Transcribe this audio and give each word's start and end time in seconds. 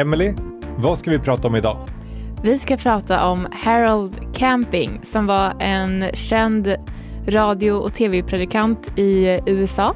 Emily, 0.00 0.34
vad 0.76 0.98
ska 0.98 1.10
vi 1.10 1.18
prata 1.18 1.48
om 1.48 1.56
idag? 1.56 1.76
Vi 2.42 2.58
ska 2.58 2.76
prata 2.76 3.28
om 3.28 3.48
Harold 3.52 4.16
Camping 4.34 5.00
som 5.04 5.26
var 5.26 5.52
en 5.58 6.04
känd 6.14 6.76
radio 7.26 7.72
och 7.72 7.94
tv-predikant 7.94 8.98
i 8.98 9.40
USA. 9.46 9.94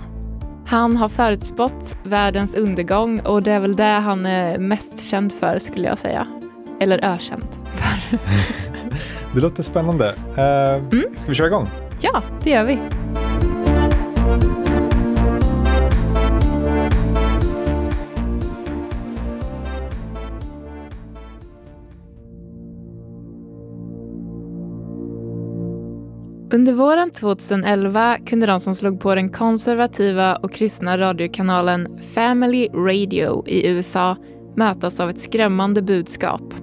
Han 0.67 0.96
har 0.96 1.09
förutspått 1.09 1.96
världens 2.03 2.55
undergång 2.55 3.21
och 3.21 3.43
det 3.43 3.53
är 3.53 3.61
väl 3.61 3.77
det 3.77 3.85
han 3.85 4.27
är 4.27 4.59
mest 4.59 5.11
känd 5.11 5.32
för 5.32 5.59
skulle 5.59 5.89
jag 5.89 5.98
säga. 5.98 6.27
Eller 6.80 7.05
ökänd 7.05 7.46
för. 7.64 8.18
det 9.34 9.41
låter 9.41 9.62
spännande. 9.62 10.14
Uh, 10.39 10.98
mm. 10.98 11.05
Ska 11.16 11.29
vi 11.29 11.34
köra 11.34 11.46
igång? 11.46 11.68
Ja, 12.00 12.23
det 12.43 12.50
gör 12.50 12.64
vi. 12.64 12.79
Under 26.55 26.73
våren 26.73 27.11
2011 27.11 28.19
kunde 28.27 28.47
de 28.47 28.61
som 28.61 28.75
slog 28.75 29.01
på 29.01 29.15
den 29.15 29.29
konservativa 29.29 30.37
och 30.37 30.53
kristna 30.53 30.99
radiokanalen 30.99 31.99
Family 32.15 32.69
Radio 32.69 33.49
i 33.49 33.67
USA 33.69 34.17
mötas 34.57 35.01
av 35.01 35.11
ett 35.11 35.21
skrämmande 35.21 35.83
budskap. 35.83 36.55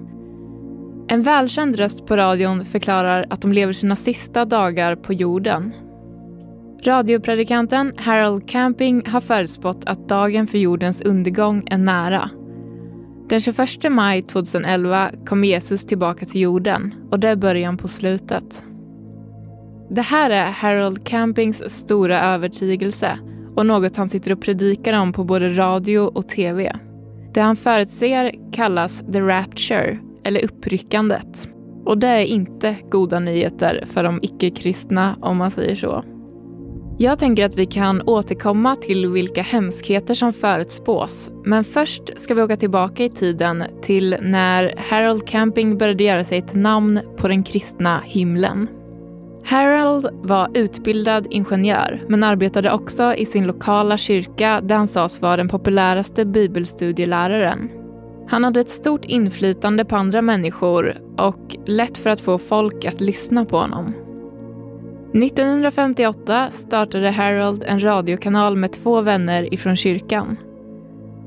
En 1.08 1.22
välkänd 1.22 1.76
röst 1.76 2.06
på 2.06 2.16
radion 2.16 2.64
förklarar 2.64 3.26
att 3.30 3.42
de 3.42 3.52
lever 3.52 3.72
sina 3.72 3.96
sista 3.96 4.44
dagar 4.44 4.96
på 4.96 5.12
jorden. 5.12 5.72
Radiopredikanten 6.84 7.92
Harold 7.96 8.48
Camping 8.48 9.06
har 9.06 9.20
förutspått 9.20 9.84
att 9.86 10.08
dagen 10.08 10.46
för 10.46 10.58
jordens 10.58 11.00
undergång 11.00 11.66
är 11.70 11.78
nära. 11.78 12.30
Den 13.28 13.40
21 13.40 13.68
maj 13.90 14.22
2011 14.22 15.10
kommer 15.26 15.48
Jesus 15.48 15.86
tillbaka 15.86 16.26
till 16.26 16.40
jorden 16.40 16.94
och 17.10 17.20
det 17.20 17.28
är 17.28 17.36
början 17.36 17.76
på 17.76 17.88
slutet. 17.88 18.64
Det 19.94 20.02
här 20.02 20.30
är 20.30 20.50
Harold 20.50 21.06
Campings 21.06 21.62
stora 21.70 22.34
övertygelse 22.34 23.18
och 23.56 23.66
något 23.66 23.96
han 23.96 24.08
sitter 24.08 24.32
och 24.32 24.40
predikar 24.40 25.00
om 25.00 25.12
på 25.12 25.24
både 25.24 25.56
radio 25.56 25.98
och 25.98 26.28
tv. 26.28 26.76
Det 27.34 27.40
han 27.40 27.56
förutser 27.56 28.32
kallas 28.52 29.04
the 29.12 29.20
rapture, 29.20 29.98
eller 30.24 30.44
uppryckandet. 30.44 31.48
Och 31.84 31.98
det 31.98 32.06
är 32.06 32.24
inte 32.24 32.76
goda 32.90 33.20
nyheter 33.20 33.84
för 33.86 34.04
de 34.04 34.18
icke-kristna 34.22 35.16
om 35.20 35.36
man 35.36 35.50
säger 35.50 35.74
så. 35.74 36.04
Jag 36.98 37.18
tänker 37.18 37.44
att 37.44 37.58
vi 37.58 37.66
kan 37.66 38.02
återkomma 38.02 38.76
till 38.76 39.06
vilka 39.06 39.42
hemskheter 39.42 40.14
som 40.14 40.32
förutspås. 40.32 41.30
Men 41.44 41.64
först 41.64 42.20
ska 42.20 42.34
vi 42.34 42.42
åka 42.42 42.56
tillbaka 42.56 43.04
i 43.04 43.10
tiden 43.10 43.64
till 43.82 44.16
när 44.22 44.74
Harold 44.90 45.26
Camping 45.26 45.78
började 45.78 46.04
göra 46.04 46.24
sig 46.24 46.38
ett 46.38 46.54
namn 46.54 47.00
på 47.16 47.28
den 47.28 47.42
kristna 47.42 48.00
himlen. 48.04 48.68
Harold 49.44 50.08
var 50.12 50.50
utbildad 50.54 51.26
ingenjör 51.30 52.02
men 52.08 52.24
arbetade 52.24 52.72
också 52.72 53.14
i 53.14 53.26
sin 53.26 53.46
lokala 53.46 53.96
kyrka 53.96 54.60
där 54.62 54.76
han 54.76 54.88
sades 54.88 55.22
vara 55.22 55.36
den 55.36 55.48
populäraste 55.48 56.24
bibelstudieläraren. 56.24 57.70
Han 58.28 58.44
hade 58.44 58.60
ett 58.60 58.70
stort 58.70 59.04
inflytande 59.04 59.84
på 59.84 59.96
andra 59.96 60.22
människor 60.22 60.96
och 61.18 61.56
lätt 61.66 61.98
för 61.98 62.10
att 62.10 62.20
få 62.20 62.38
folk 62.38 62.84
att 62.84 63.00
lyssna 63.00 63.44
på 63.44 63.56
honom. 63.56 63.94
1958 65.14 66.50
startade 66.50 67.10
Harold 67.10 67.64
en 67.66 67.84
radiokanal 67.84 68.56
med 68.56 68.72
två 68.72 69.00
vänner 69.00 69.54
ifrån 69.54 69.76
kyrkan. 69.76 70.36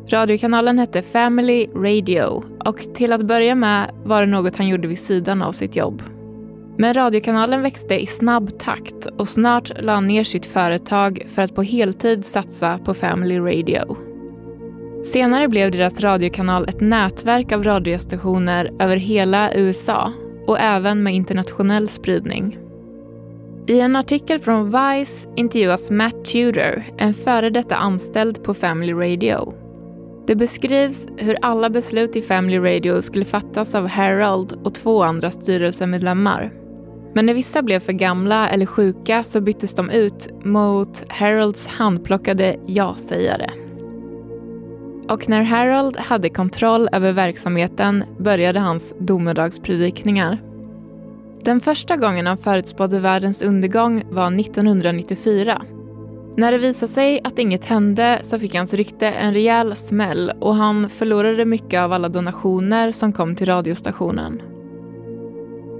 Radiokanalen 0.10 0.80
hette 0.80 1.02
Family 1.02 1.68
Radio 1.76 2.44
och 2.60 2.78
till 2.78 3.14
att 3.14 3.22
börja 3.22 3.56
med 3.56 3.92
var 4.04 4.22
det 4.22 4.28
något 4.28 4.58
han 4.58 4.68
gjorde 4.68 4.88
vid 4.88 5.00
sidan 5.00 5.42
av 5.42 5.52
sitt 5.52 5.76
jobb. 5.76 6.04
Men 6.78 6.94
radiokanalen 6.94 7.62
växte 7.62 8.04
i 8.04 8.06
snabb 8.06 8.60
takt 8.60 9.06
och 9.06 9.30
snart 9.30 9.72
la 9.82 9.94
han 9.94 10.08
ner 10.08 10.24
sitt 10.24 10.46
företag 10.46 11.26
för 11.30 11.42
att 11.42 11.56
på 11.56 11.64
heltid 11.64 12.26
satsa 12.26 12.78
på 12.78 12.94
Family 12.94 13.40
Radio. 13.40 13.98
Senare 15.04 15.48
blev 15.48 15.72
deras 15.72 16.02
radiokanal 16.02 16.70
ett 16.70 16.82
nätverk 16.82 17.52
av 17.52 17.64
radiostationer 17.64 18.72
över 18.80 18.98
hela 18.98 19.54
USA 19.56 20.14
och 20.48 20.60
även 20.60 21.04
med 21.04 21.16
internationell 21.16 21.90
spridning. 21.90 22.58
I 23.68 23.80
en 23.80 23.96
artikel 23.96 24.40
från 24.40 24.66
Vice 24.66 25.28
intervjuas 25.36 25.92
Matt 25.92 26.26
Tudor, 26.26 26.84
en 26.98 27.14
före 27.14 27.50
detta 27.50 27.76
anställd 27.76 28.44
på 28.44 28.54
Family 28.54 28.94
Radio. 28.94 29.54
Det 30.28 30.36
beskrivs 30.36 31.08
hur 31.18 31.38
alla 31.42 31.70
beslut 31.70 32.16
i 32.16 32.22
Family 32.22 32.58
Radio 32.58 33.02
skulle 33.02 33.26
fattas 33.26 33.76
av 33.76 33.88
Harold 33.88 34.60
och 34.64 34.74
två 34.76 35.04
andra 35.04 35.32
styrelsemedlemmar. 35.32 36.65
Men 37.16 37.26
när 37.26 37.34
vissa 37.34 37.62
blev 37.62 37.80
för 37.80 37.94
gamla 37.94 38.50
eller 38.50 38.66
sjuka 38.66 39.24
så 39.24 39.42
byttes 39.42 39.74
de 39.74 39.90
ut 39.90 40.46
mot 40.46 41.12
Harolds 41.12 41.68
handplockade 41.68 42.56
ja-sägare. 42.66 43.50
Och 45.10 45.30
när 45.30 45.42
Harold 45.42 45.98
hade 45.98 46.30
kontroll 46.30 46.90
över 46.92 47.12
verksamheten 47.12 48.04
började 48.18 48.60
hans 48.60 48.94
domedagspredikningar. 49.00 50.38
Den 51.42 51.62
första 51.62 51.98
gången 51.98 52.28
han 52.28 52.38
förutspådde 52.38 53.00
världens 53.00 53.42
undergång 53.42 54.04
var 54.10 54.40
1994. 54.40 55.62
När 56.38 56.52
det 56.52 56.58
visade 56.58 56.92
sig 56.92 57.22
att 57.24 57.40
inget 57.40 57.66
hände 57.66 58.20
så 58.24 58.40
fick 58.40 58.56
hans 58.56 58.74
rykte 58.74 59.08
en 59.08 59.34
rejäl 59.34 59.76
smäll 59.76 60.32
och 60.40 60.56
han 60.56 60.90
förlorade 60.90 61.46
mycket 61.46 61.82
av 61.82 61.94
alla 61.94 62.10
donationer 62.10 62.92
som 62.92 63.14
kom 63.14 63.36
till 63.36 63.46
radiostationen. 63.46 64.42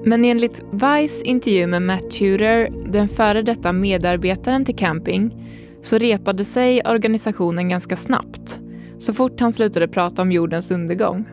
Men 0.08 0.26
enligt 0.26 0.62
Vice 0.72 1.24
intervju 1.24 1.68
med 1.68 1.82
Matt 1.82 2.12
Tudor, 2.12 2.92
den 2.92 3.08
före 3.08 3.42
detta 3.42 3.74
medarbetaren 3.74 4.66
till 4.66 4.76
Camping, 4.76 5.48
så 5.82 5.98
repade 5.98 6.46
sig 6.46 6.82
organisationen 6.86 7.70
ganska 7.70 7.96
snabbt, 7.96 8.60
så 8.98 9.14
fort 9.14 9.40
han 9.40 9.54
slutade 9.54 9.88
prata 9.88 10.22
om 10.22 10.32
jordens 10.32 10.72
undergång. 10.72 11.26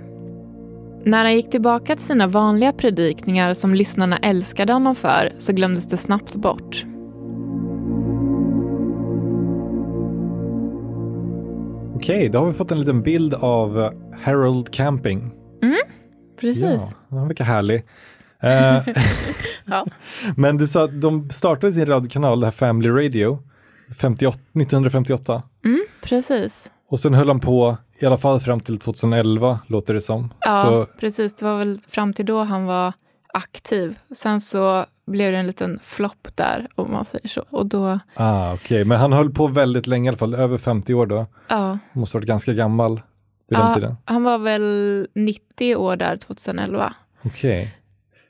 När 1.05 1.25
han 1.25 1.35
gick 1.35 1.51
tillbaka 1.51 1.97
till 1.97 2.05
sina 2.05 2.27
vanliga 2.27 2.73
predikningar 2.73 3.55
som 3.55 3.75
lyssnarna 3.75 4.17
älskade 4.17 4.73
honom 4.73 4.95
för 4.95 5.33
så 5.39 5.53
glömdes 5.53 5.89
det 5.89 5.97
snabbt 5.97 6.35
bort. 6.35 6.85
Okej, 11.95 12.29
då 12.29 12.39
har 12.39 12.47
vi 12.47 12.53
fått 12.53 12.73
en 12.73 12.79
liten 12.81 13.03
bild 13.03 13.35
av 13.35 13.95
Harold 14.23 14.71
Camping. 14.71 15.31
Mm, 15.63 15.77
precis. 16.41 16.63
Ja, 16.63 16.93
han 17.11 17.29
verkar 17.29 17.45
härlig. 17.45 17.85
Eh, 18.43 18.89
ja. 19.65 19.87
Men 20.37 20.57
du 20.57 20.67
sa 20.67 20.85
att 20.85 21.01
de 21.01 21.31
startade 21.31 21.73
sin 21.73 21.87
radiokanal, 21.87 22.41
det 22.41 22.47
här 22.47 22.51
Family 22.53 22.89
Radio, 22.89 23.43
58, 24.01 24.39
1958. 24.39 25.43
Mm, 25.65 25.85
precis. 26.03 26.71
Och 26.89 27.01
sen 27.01 27.15
höll 27.15 27.29
han 27.29 27.41
på 27.41 27.77
i 27.99 28.07
alla 28.07 28.19
fall 28.19 28.41
fram 28.41 28.61
till 28.61 28.79
2011, 28.79 29.61
låter 29.67 29.95
det 29.95 30.01
som. 30.01 30.35
Ja, 30.41 30.63
så... 30.63 30.87
precis. 31.01 31.35
Det 31.35 31.45
var 31.45 31.59
väl 31.59 31.81
fram 31.89 32.13
till 32.13 32.27
då 32.27 32.43
han 32.43 32.65
var 32.65 32.93
aktiv. 33.35 33.99
Sen 34.17 34.41
så 34.41 34.87
blev 35.07 35.33
det 35.33 35.39
en 35.39 35.47
liten 35.47 35.79
flopp 35.83 36.29
där, 36.35 36.69
om 36.75 36.93
man 36.93 37.05
säger 37.05 37.29
så. 37.29 37.45
Och 37.51 37.67
då... 37.67 37.99
Ah, 38.15 38.53
Okej, 38.55 38.65
okay. 38.65 38.85
men 38.85 38.99
han 38.99 39.13
höll 39.13 39.31
på 39.31 39.47
väldigt 39.47 39.87
länge 39.87 40.07
i 40.07 40.09
alla 40.09 40.19
fall, 40.19 40.35
över 40.35 40.59
50 40.59 40.95
år 40.95 41.07
då. 41.07 41.27
Ja. 41.49 41.79
Måste 41.93 42.17
ha 42.17 42.21
varit 42.21 42.29
ganska 42.29 42.53
gammal 42.53 42.95
vid 43.49 43.59
ja, 43.59 43.65
den 43.65 43.75
tiden. 43.75 43.97
Han 44.05 44.23
var 44.23 44.39
väl 44.39 45.09
90 45.15 45.77
år 45.77 45.97
där 45.97 46.17
2011. 46.17 46.95
Okej. 47.23 47.61
Okay. 47.63 47.82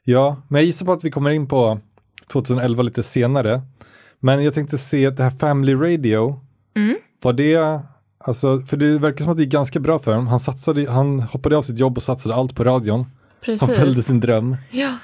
Ja, 0.04 0.42
men 0.48 0.60
jag 0.60 0.66
gissar 0.66 0.86
på 0.86 0.92
att 0.92 1.04
vi 1.04 1.10
kommer 1.10 1.30
in 1.30 1.48
på 1.48 1.80
2011 2.32 2.82
lite 2.82 3.02
senare. 3.02 3.62
Men 4.20 4.44
jag 4.44 4.54
tänkte 4.54 4.78
se 4.78 5.10
det 5.10 5.22
här 5.22 5.30
Family 5.30 5.74
Radio. 5.74 6.40
Mm. 6.76 6.96
Var 7.22 7.32
det, 7.32 7.81
alltså, 8.19 8.58
för 8.58 8.76
det 8.76 8.99
verkar 8.99 9.25
som 9.25 9.31
att 9.31 9.37
det 9.37 9.43
är 9.43 9.46
ganska 9.46 9.81
bra 9.81 9.99
för 9.99 10.10
honom. 10.10 10.26
Han, 10.26 10.40
satsade, 10.40 10.90
han 10.90 11.20
hoppade 11.20 11.56
av 11.56 11.62
sitt 11.62 11.78
jobb 11.78 11.96
och 11.96 12.02
satsade 12.02 12.34
allt 12.34 12.56
på 12.56 12.64
radion. 12.64 13.06
Precis. 13.40 13.60
Han 13.60 13.70
följde 13.70 14.02
sin 14.02 14.20
dröm. 14.20 14.56
Ja, 14.70 14.96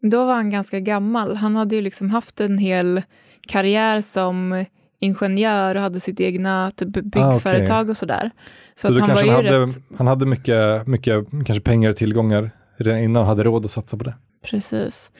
då 0.00 0.24
var 0.24 0.34
han 0.34 0.50
ganska 0.50 0.80
gammal. 0.80 1.36
Han 1.36 1.56
hade 1.56 1.74
ju 1.74 1.80
liksom 1.80 2.10
haft 2.10 2.40
en 2.40 2.58
hel 2.58 3.02
karriär 3.48 4.02
som 4.02 4.64
ingenjör 4.98 5.74
och 5.74 5.82
hade 5.82 6.00
sitt 6.00 6.20
egna 6.20 6.70
typ 6.70 6.88
byggföretag 6.88 7.76
ah, 7.76 7.80
okay. 7.80 7.90
och 7.90 7.96
sådär. 7.96 8.30
Så, 8.74 8.86
så 8.86 9.00
han, 9.00 9.08
kanske 9.08 9.26
han, 9.26 9.44
hade, 9.44 9.66
rätt... 9.66 9.78
han 9.96 10.06
hade 10.06 10.26
mycket, 10.26 10.86
mycket 10.86 11.26
kanske 11.30 11.60
pengar 11.60 11.90
och 11.90 11.96
tillgångar 11.96 12.50
redan 12.76 13.00
innan 13.00 13.20
han 13.20 13.28
hade 13.28 13.44
råd 13.44 13.64
att 13.64 13.70
satsa 13.70 13.96
på 13.96 14.04
det. 14.04 14.14
Precis. 14.44 15.10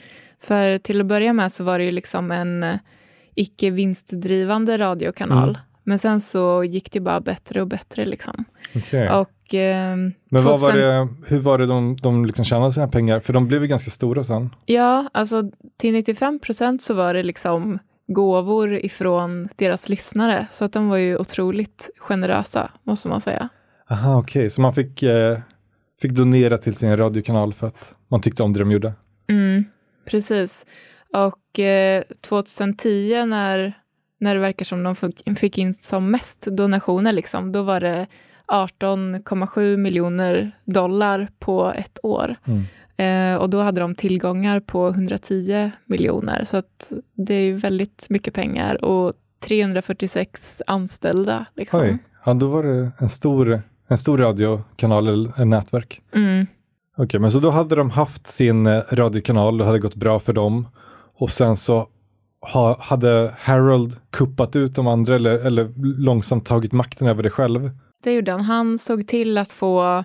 För 0.41 0.79
till 0.79 1.01
att 1.01 1.07
börja 1.07 1.33
med 1.33 1.53
så 1.53 1.65
var 1.65 1.79
det 1.79 1.85
ju 1.85 1.91
liksom 1.91 2.31
en 2.31 2.63
eh, 2.63 2.77
icke 3.35 3.71
vinstdrivande 3.71 4.79
radiokanal. 4.79 5.49
Mm. 5.49 5.61
Men 5.85 5.99
sen 5.99 6.21
så 6.21 6.65
gick 6.65 6.93
det 6.93 7.01
bara 7.01 7.21
bättre 7.21 7.61
och 7.61 7.69
bättre 7.69 8.05
liksom. 8.05 8.45
Okay. 8.75 9.09
Och, 9.09 9.55
eh, 9.55 9.97
Men 9.97 10.43
2000... 10.43 10.45
vad 10.45 10.61
var 10.61 10.73
det, 10.73 11.09
hur 11.27 11.39
var 11.39 11.59
det 11.59 11.67
de, 11.67 11.97
de 11.97 12.25
liksom 12.25 12.45
tjänade 12.45 12.73
sina 12.73 12.89
pengar? 12.89 13.21
För 13.21 13.33
de 13.33 13.49
blev 13.49 13.63
ju 13.63 13.69
ganska 13.69 13.91
stora 13.91 14.25
sen. 14.25 14.51
Ja, 14.67 15.09
alltså 15.13 15.51
till 15.77 15.93
95 15.93 16.39
procent 16.39 16.83
så 16.83 16.95
var 16.95 17.15
det 17.15 17.23
liksom 17.23 17.79
gåvor 18.07 18.75
ifrån 18.75 19.49
deras 19.57 19.89
lyssnare. 19.89 20.47
Så 20.53 20.65
att 20.65 20.73
de 20.73 20.89
var 20.89 20.97
ju 20.97 21.19
otroligt 21.19 21.91
generösa, 21.99 22.71
måste 22.83 23.09
man 23.09 23.21
säga. 23.21 23.49
Aha, 23.91 24.19
okej, 24.19 24.41
okay. 24.41 24.51
så 24.51 24.61
man 24.61 24.75
fick, 24.75 25.03
eh, 25.03 25.39
fick 26.01 26.13
donera 26.13 26.59
till 26.59 26.75
sin 26.75 26.97
radiokanal 26.97 27.55
för 27.55 27.67
att 27.67 27.95
man 28.09 28.21
tyckte 28.21 28.43
om 28.43 28.53
det 28.53 28.59
de 28.59 28.71
gjorde. 28.71 28.93
Mm, 29.27 29.65
precis. 30.05 30.67
Och 31.13 31.59
eh, 31.59 32.03
2010 32.21 33.25
när, 33.27 33.73
när 34.19 34.35
det 34.35 34.41
verkar 34.41 34.65
som 34.65 34.83
de 34.83 35.37
fick, 35.37 35.59
in 35.59 35.75
som 35.75 36.11
mest 36.11 36.47
donationer, 36.47 37.13
liksom, 37.13 37.53
då 37.53 37.63
var 37.63 37.81
det 37.81 38.07
18,7 38.47 39.77
miljoner 39.77 40.53
dollar 40.65 41.29
på 41.39 41.73
ett 41.77 41.99
år. 42.03 42.37
Mm. 42.45 42.65
Eh, 42.97 43.41
och 43.41 43.51
då 43.51 43.61
hade 43.61 43.81
de 43.81 43.95
tillgångar 43.95 44.61
på 44.61 44.89
110 44.89 45.71
miljoner. 45.85 46.45
Så 46.45 46.57
att 46.57 46.93
det 47.15 47.35
är 47.35 47.55
väldigt 47.55 48.07
mycket 48.11 48.35
pengar 48.35 48.85
och 48.85 49.13
346 49.41 50.63
anställda. 50.67 51.47
Liksom. 51.55 51.81
Oj, 51.81 51.99
ja, 52.25 52.35
då 52.35 52.47
var 52.47 52.63
det 52.63 52.91
en 52.99 53.09
stor, 53.09 53.63
en 53.89 53.99
stor 53.99 54.19
radiokanal 54.19 55.09
eller 55.09 55.45
nätverk. 55.45 56.01
Mm. 56.15 56.47
Okej, 56.97 57.21
men 57.21 57.33
så 57.33 57.39
då 57.39 57.51
hade 57.51 57.75
de 57.75 57.91
haft 57.91 58.27
sin 58.27 58.67
eh, 58.67 58.83
radiokanal, 58.93 59.59
det 59.59 59.65
hade 59.65 59.79
gått 59.79 59.95
bra 59.95 60.19
för 60.19 60.33
dem. 60.33 60.69
Och 61.17 61.31
sen 61.31 61.57
så 61.57 61.89
ha, 62.53 62.77
hade 62.81 63.35
Harold 63.39 63.97
kuppat 64.11 64.57
ut 64.57 64.75
de 64.75 64.87
andra 64.87 65.15
eller, 65.15 65.47
eller 65.47 65.73
långsamt 66.01 66.47
tagit 66.47 66.73
makten 66.73 67.09
över 67.09 67.23
det 67.23 67.31
själv. 67.31 67.71
Det 68.05 68.13
gjorde 68.13 68.33
han. 68.33 68.41
Han 68.41 68.79
såg 68.79 69.07
till 69.07 69.39
att 69.39 69.49
få 69.49 70.05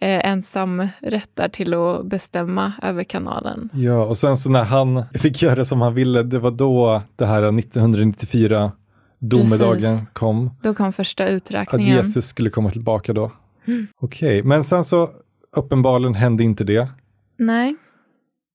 eh, 0.00 0.30
ensam 0.30 0.88
rättar 1.00 1.48
till 1.48 1.74
att 1.74 2.06
bestämma 2.06 2.72
över 2.82 3.04
kanalen. 3.04 3.68
Ja, 3.72 4.04
och 4.04 4.16
sen 4.16 4.36
så 4.36 4.50
när 4.50 4.64
han 4.64 5.04
fick 5.12 5.42
göra 5.42 5.64
som 5.64 5.80
han 5.80 5.94
ville, 5.94 6.22
det 6.22 6.38
var 6.38 6.50
då 6.50 7.02
det 7.16 7.26
här 7.26 7.58
1994 7.58 8.72
domedagen 9.18 9.98
Precis. 9.98 10.08
kom. 10.12 10.50
Då 10.62 10.74
kom 10.74 10.92
första 10.92 11.24
Att 11.24 11.30
uträkningen. 11.30 11.96
Jesus 11.96 12.26
skulle 12.26 12.50
komma 12.50 12.70
tillbaka 12.70 13.12
då. 13.12 13.32
Mm. 13.66 13.86
Okej, 14.00 14.42
men 14.42 14.64
sen 14.64 14.84
så 14.84 15.10
uppenbarligen 15.56 16.14
hände 16.14 16.42
inte 16.44 16.64
det. 16.64 16.88
Nej, 17.36 17.74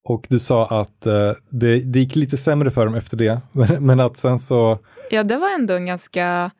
Och 0.03 0.25
du 0.29 0.39
sa 0.39 0.67
att 0.81 1.05
eh, 1.05 1.31
det, 1.49 1.79
det 1.79 1.99
gick 1.99 2.15
lite 2.15 2.37
sämre 2.37 2.71
för 2.71 2.85
dem 2.85 2.95
efter 2.95 3.17
det. 3.17 3.41
Men, 3.51 3.85
men 3.85 3.99
att 3.99 4.17
sen 4.17 4.39
så, 4.39 4.79
ja 5.11 5.23
det 5.23 5.37
var 5.37 5.55
ändå 5.55 5.73
en 5.73 5.85
ganska 5.85 6.51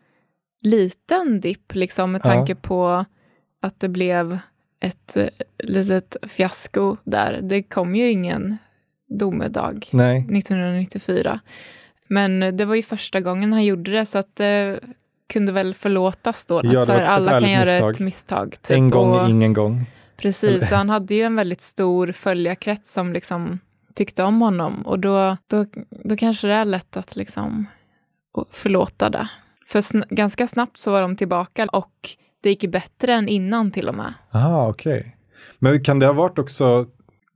liten 0.61 1.41
dipp 1.41 1.75
liksom 1.75 2.11
med 2.11 2.21
Ja. 2.23 2.29
tanke 2.29 2.55
på 2.55 3.05
att 3.61 3.79
det 3.79 3.89
blev 3.89 4.37
ett 4.79 5.17
eh, 5.17 5.27
litet 5.63 6.15
fiasko 6.27 6.97
där. 7.03 7.39
Det 7.43 7.63
kom 7.63 7.95
ju 7.95 8.11
ingen 8.11 8.57
domedag 9.19 9.89
nej, 9.91 10.17
1994. 10.17 11.39
Men 12.09 12.57
det 12.57 12.65
var 12.65 12.75
ju 12.75 12.83
första 12.83 13.21
gången 13.21 13.53
han 13.53 13.65
gjorde 13.65 13.91
det 13.91 14.05
så 14.05 14.17
att 14.17 14.35
det 14.35 14.79
kunde 15.33 15.51
väl 15.51 15.73
förlåtas 15.73 16.45
då. 16.45 16.61
Ja, 16.63 16.79
att 16.79 16.85
så 16.85 16.91
här, 16.91 17.03
alla 17.05 17.39
kan 17.39 17.51
göra 17.51 17.65
misstag. 17.71 17.91
ett 17.91 17.99
misstag. 17.99 18.55
Typ, 18.61 18.77
en 18.77 18.89
gång 18.89 19.11
och, 19.11 19.29
ingen 19.29 19.53
gång. 19.53 19.85
Precis, 20.17 20.69
så 20.69 20.75
han 20.75 20.89
hade 20.89 21.15
ju 21.15 21.21
en 21.21 21.35
väldigt 21.35 21.61
stor 21.61 22.11
följarkrets 22.11 22.93
som 22.93 23.13
liksom 23.13 23.59
tyckte 23.93 24.23
om 24.23 24.41
honom 24.41 24.81
och 24.81 24.99
då, 24.99 25.37
då, 25.47 25.65
då 25.89 26.15
kanske 26.17 26.47
det 26.47 26.53
är 26.53 26.65
lätt 26.65 26.97
att 26.97 27.15
liksom 27.15 27.65
förlåta 28.51 29.09
det. 29.09 29.29
För 29.67 29.81
sn- 29.81 30.05
ganska 30.09 30.47
snabbt 30.47 30.77
så 30.77 30.91
var 30.91 31.01
de 31.01 31.15
tillbaka 31.15 31.65
och 31.65 31.91
det 32.43 32.49
gick 32.49 32.71
bättre 32.71 33.13
än 33.13 33.27
innan 33.27 33.71
till 33.71 33.89
och 33.89 33.95
med. 33.95 34.13
Aha, 34.33 34.69
okej. 34.69 35.17
Men 35.59 35.83
kan 35.83 35.99
det 35.99 36.05
ha 36.05 36.13
varit 36.13 36.39
också, 36.39 36.87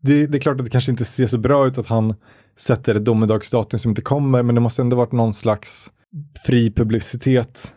det, 0.02 0.28
det 0.28 0.38
är 0.38 0.40
klart 0.40 0.60
att 0.60 0.66
det 0.66 0.72
kanske 0.72 0.92
inte 0.92 1.06
ser 1.06 1.28
så 1.28 1.38
bra 1.38 1.68
ut 1.68 1.78
att 1.78 1.88
han 1.88 2.16
sätter 2.58 2.96
ett 2.96 3.06
domedagsdatum 3.06 3.80
som 3.80 3.92
inte 3.92 4.02
kommer, 4.02 4.44
men 4.44 4.56
det 4.56 4.62
måste 4.62 4.82
ändå 4.82 4.98
varit 4.98 5.12
någon 5.12 5.34
slags 5.34 5.92
fri 6.46 6.72
publicitet 6.72 7.76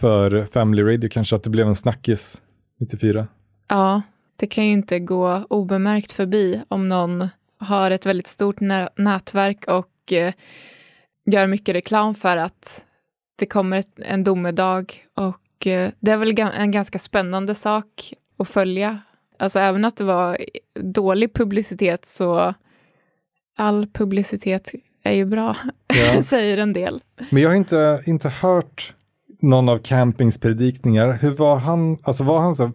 för 0.00 0.44
Family 0.44 0.82
Radio, 0.82 1.10
kanske 1.10 1.36
att 1.36 1.42
det 1.42 1.50
blev 1.50 1.66
en 1.66 1.76
snackis 1.76 2.42
94. 2.80 3.26
Ja, 3.68 4.02
det 4.36 4.46
kan 4.46 4.66
ju 4.66 4.72
inte 4.72 4.98
gå 4.98 5.44
obemärkt 5.50 6.12
förbi 6.12 6.62
om 6.68 6.88
någon 6.88 7.28
har 7.58 7.90
ett 7.90 8.06
väldigt 8.06 8.26
stort 8.26 8.60
nä- 8.60 8.88
nätverk 8.96 9.64
och 9.68 10.12
eh, 10.12 10.32
gör 11.26 11.46
mycket 11.46 11.74
reklam 11.74 12.14
för 12.14 12.36
att 12.36 12.84
det 13.38 13.46
kommer 13.46 13.76
ett, 13.76 13.90
en 13.96 14.24
domedag 14.24 14.84
och 15.14 15.66
eh, 15.66 15.90
det 16.00 16.10
är 16.10 16.16
väl 16.16 16.38
en 16.40 16.70
ganska 16.70 16.98
spännande 16.98 17.54
sak 17.54 18.14
att 18.38 18.48
följa. 18.48 18.98
Alltså 19.38 19.58
även 19.58 19.84
att 19.84 19.96
det 19.96 20.04
var 20.04 20.38
dålig 20.80 21.32
publicitet 21.34 22.06
så 22.06 22.54
all 23.56 23.86
publicitet 23.86 24.70
är 25.02 25.12
ju 25.12 25.24
bra, 25.24 25.56
Ja. 26.14 26.22
säger 26.24 26.58
en 26.58 26.72
del. 26.72 27.02
Men 27.30 27.42
jag 27.42 27.50
har 27.50 27.56
inte, 27.56 28.02
inte 28.06 28.28
hört 28.28 28.94
någon 29.40 29.68
av 29.68 29.78
Campings 29.78 30.40
predikningar. 30.40 31.12
Hur 31.12 31.30
var 31.30 31.56
han, 31.56 31.98
alltså 32.02 32.24
var 32.24 32.38
han 32.40 32.56
så, 32.56 32.72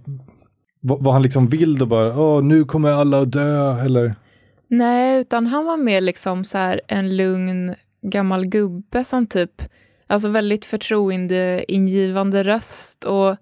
var 0.81 1.13
han 1.13 1.21
liksom 1.21 1.47
vild 1.47 1.81
och 1.81 1.87
bara, 1.87 2.19
åh 2.19 2.43
nu 2.43 2.63
kommer 2.65 2.91
alla 2.91 3.19
att 3.21 3.31
dö, 3.31 3.79
eller? 3.85 4.15
Nej, 4.67 5.21
utan 5.21 5.47
han 5.47 5.65
var 5.65 5.77
mer 5.77 6.01
liksom 6.01 6.43
så 6.45 6.57
här 6.57 6.81
en 6.87 7.17
lugn 7.17 7.75
gammal 8.01 8.45
gubbe 8.45 9.03
som 9.05 9.27
typ, 9.27 9.61
alltså 10.07 10.29
väldigt 10.29 10.65
förtroendeingivande 10.65 12.43
röst 12.43 13.03
och 13.03 13.35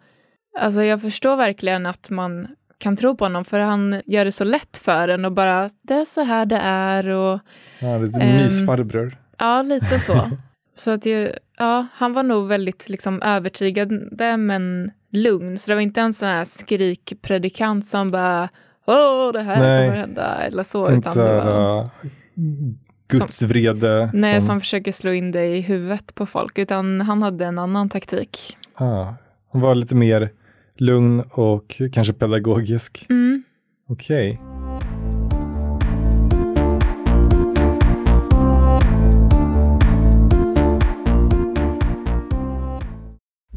alltså 0.59 0.83
jag 0.83 1.01
förstår 1.01 1.36
verkligen 1.36 1.86
att 1.86 2.09
man 2.09 2.47
kan 2.77 2.95
tro 2.95 3.15
på 3.18 3.25
honom 3.25 3.45
för 3.45 3.59
han 3.59 4.01
gör 4.06 4.25
det 4.25 4.31
så 4.31 4.44
lätt 4.44 4.77
för 4.77 5.07
en 5.07 5.25
och 5.25 5.31
bara, 5.31 5.69
det 5.81 5.94
är 5.94 6.06
så 6.06 6.21
här 6.24 6.45
det 6.45 6.59
är 6.63 7.09
och 7.09 7.39
Ja, 7.80 7.97
lite 7.97 8.21
Ehm, 8.21 8.38
mysfarbror. 8.44 9.18
ja, 9.38 9.62
lite 9.62 10.00
så. 10.00 10.30
så 10.75 10.91
att 10.91 11.06
jag, 11.06 11.30
ja, 11.59 11.88
han 11.94 12.13
var 12.13 12.23
nog 12.23 12.47
väldigt 12.47 12.89
liksom 12.89 13.21
övertygande 13.21 14.38
men 14.38 14.91
lugn, 15.11 15.57
så 15.57 15.71
det 15.71 15.75
var 15.75 15.81
inte 15.81 16.01
en 16.01 16.13
sån 16.13 16.27
här 16.27 16.45
skrikpredikant 16.45 17.85
som 17.88 18.11
bara, 18.11 18.50
åh, 18.88 19.33
det 19.33 19.41
här 19.41 19.59
Nej. 19.59 19.88
kommer 19.88 20.00
hända 20.00 20.35
eller 20.35 20.63
så, 20.63 20.91
Inte 20.91 21.09
utan 21.09 21.25
det 21.25 21.33
var... 21.33 21.81
uh, 21.81 21.89
Guds 23.07 23.41
vrede. 23.41 24.09
Nej, 24.13 24.41
som... 24.41 24.47
som, 24.47 24.59
försöker 24.59 24.91
slå 24.91 25.11
in 25.11 25.31
det 25.31 25.45
i 25.45 25.61
huvudet 25.61 26.15
på 26.15 26.25
folk, 26.25 26.57
utan 26.57 27.01
han 27.01 27.21
hade 27.21 27.45
en 27.45 27.57
annan 27.59 27.89
taktik. 27.89 28.57
ah, 28.73 29.13
han 29.51 29.62
var 29.62 29.75
lite 29.75 29.95
mer 29.95 30.29
lugn 30.75 31.23
och 31.31 31.81
kanske 31.94 32.13
pedagogisk. 32.13 33.05
Mm. 33.09 33.44
Okej. 33.88 34.39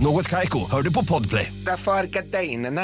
Något 0.00 0.28
Kaiko, 0.28 0.58
hör 0.70 0.82
du 0.82 0.92
på 0.92 1.04
Podplay. 1.04 1.52
Därför 1.66 1.92
är 1.92 2.06
gardinerna. 2.06 2.80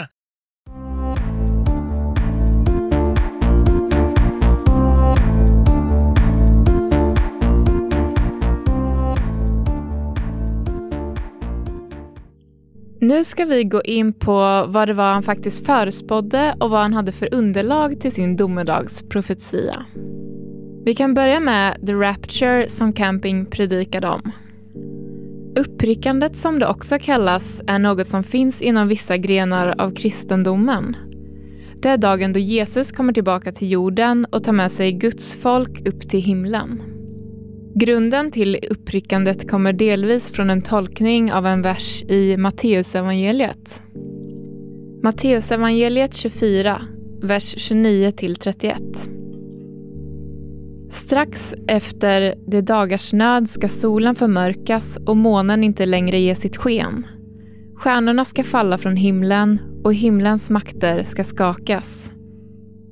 Nu 13.00 13.24
ska 13.24 13.44
vi 13.44 13.64
gå 13.64 13.82
in 13.82 14.12
på 14.12 14.64
vad 14.68 14.88
det 14.88 14.94
var 14.94 15.12
han 15.12 15.22
faktiskt 15.22 15.66
förespådde 15.66 16.56
och 16.60 16.70
vad 16.70 16.80
han 16.80 16.94
hade 16.94 17.12
för 17.12 17.34
underlag 17.34 18.00
till 18.00 18.12
sin 18.12 18.36
domedagsprofetia. 18.36 19.86
Vi 20.84 20.94
kan 20.94 21.14
börja 21.14 21.40
med 21.40 21.86
The 21.86 21.92
Rapture 21.92 22.68
som 22.68 22.92
Camping 22.92 23.46
predikade 23.46 24.08
om. 24.08 24.32
Uppryckandet 25.56 26.36
som 26.36 26.58
det 26.58 26.66
också 26.66 26.98
kallas 26.98 27.60
är 27.66 27.78
något 27.78 28.06
som 28.06 28.24
finns 28.24 28.62
inom 28.62 28.88
vissa 28.88 29.16
grenar 29.16 29.74
av 29.78 29.94
kristendomen. 29.94 30.96
Det 31.82 31.88
är 31.88 31.98
dagen 31.98 32.32
då 32.32 32.40
Jesus 32.40 32.92
kommer 32.92 33.12
tillbaka 33.12 33.52
till 33.52 33.70
jorden 33.70 34.26
och 34.30 34.44
tar 34.44 34.52
med 34.52 34.72
sig 34.72 34.92
Guds 34.92 35.36
folk 35.36 35.88
upp 35.88 36.08
till 36.08 36.20
himlen. 36.22 36.82
Grunden 37.74 38.30
till 38.30 38.58
uppryckandet 38.70 39.50
kommer 39.50 39.72
delvis 39.72 40.32
från 40.32 40.50
en 40.50 40.62
tolkning 40.62 41.32
av 41.32 41.46
en 41.46 41.62
vers 41.62 42.02
i 42.02 42.36
Matteusevangeliet. 42.36 43.82
Matteusevangeliet 45.02 46.14
24, 46.14 46.82
vers 47.22 47.56
29-31. 47.70 49.21
Strax 50.92 51.54
efter 51.68 52.34
de 52.46 52.60
dagars 52.60 53.12
nöd 53.12 53.50
ska 53.50 53.68
solen 53.68 54.14
förmörkas 54.14 54.96
och 55.06 55.16
månen 55.16 55.64
inte 55.64 55.86
längre 55.86 56.18
ge 56.18 56.34
sitt 56.34 56.56
sken. 56.56 57.06
Stjärnorna 57.76 58.24
ska 58.24 58.44
falla 58.44 58.78
från 58.78 58.96
himlen 58.96 59.58
och 59.84 59.94
himlens 59.94 60.50
makter 60.50 61.02
ska 61.02 61.24
skakas. 61.24 62.10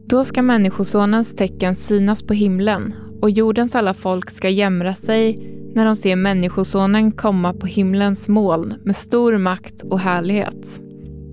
Då 0.07 0.25
ska 0.25 0.42
Människosonens 0.42 1.37
tecken 1.37 1.75
synas 1.75 2.23
på 2.23 2.35
himlen 2.35 2.95
och 3.23 3.30
jordens 3.30 3.75
alla 3.75 3.95
folk 3.95 4.30
ska 4.30 4.49
jämra 4.49 4.95
sig 4.95 5.38
när 5.75 5.85
de 5.85 5.97
ser 5.97 6.16
Människosonen 6.16 7.12
komma 7.12 7.52
på 7.52 7.66
himlens 7.66 8.28
moln 8.28 8.75
med 8.85 8.97
stor 8.97 9.38
makt 9.38 9.83
och 9.83 10.00
härlighet. 10.00 10.80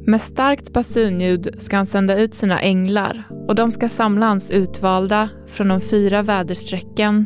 Med 0.10 0.22
starkt 0.22 0.74
basunljud 0.74 1.56
ska 1.58 1.76
han 1.78 1.86
sända 1.86 2.20
ut 2.20 2.34
sina 2.34 2.62
änglar 2.62 3.24
och 3.48 3.56
de 3.56 3.72
ska 3.72 3.90
samla 3.90 4.26
hans 4.26 4.52
utvalda 4.52 5.30
från 5.48 5.68
de 5.68 5.82
fyra 5.82 6.22
väderstrecken, 6.22 7.26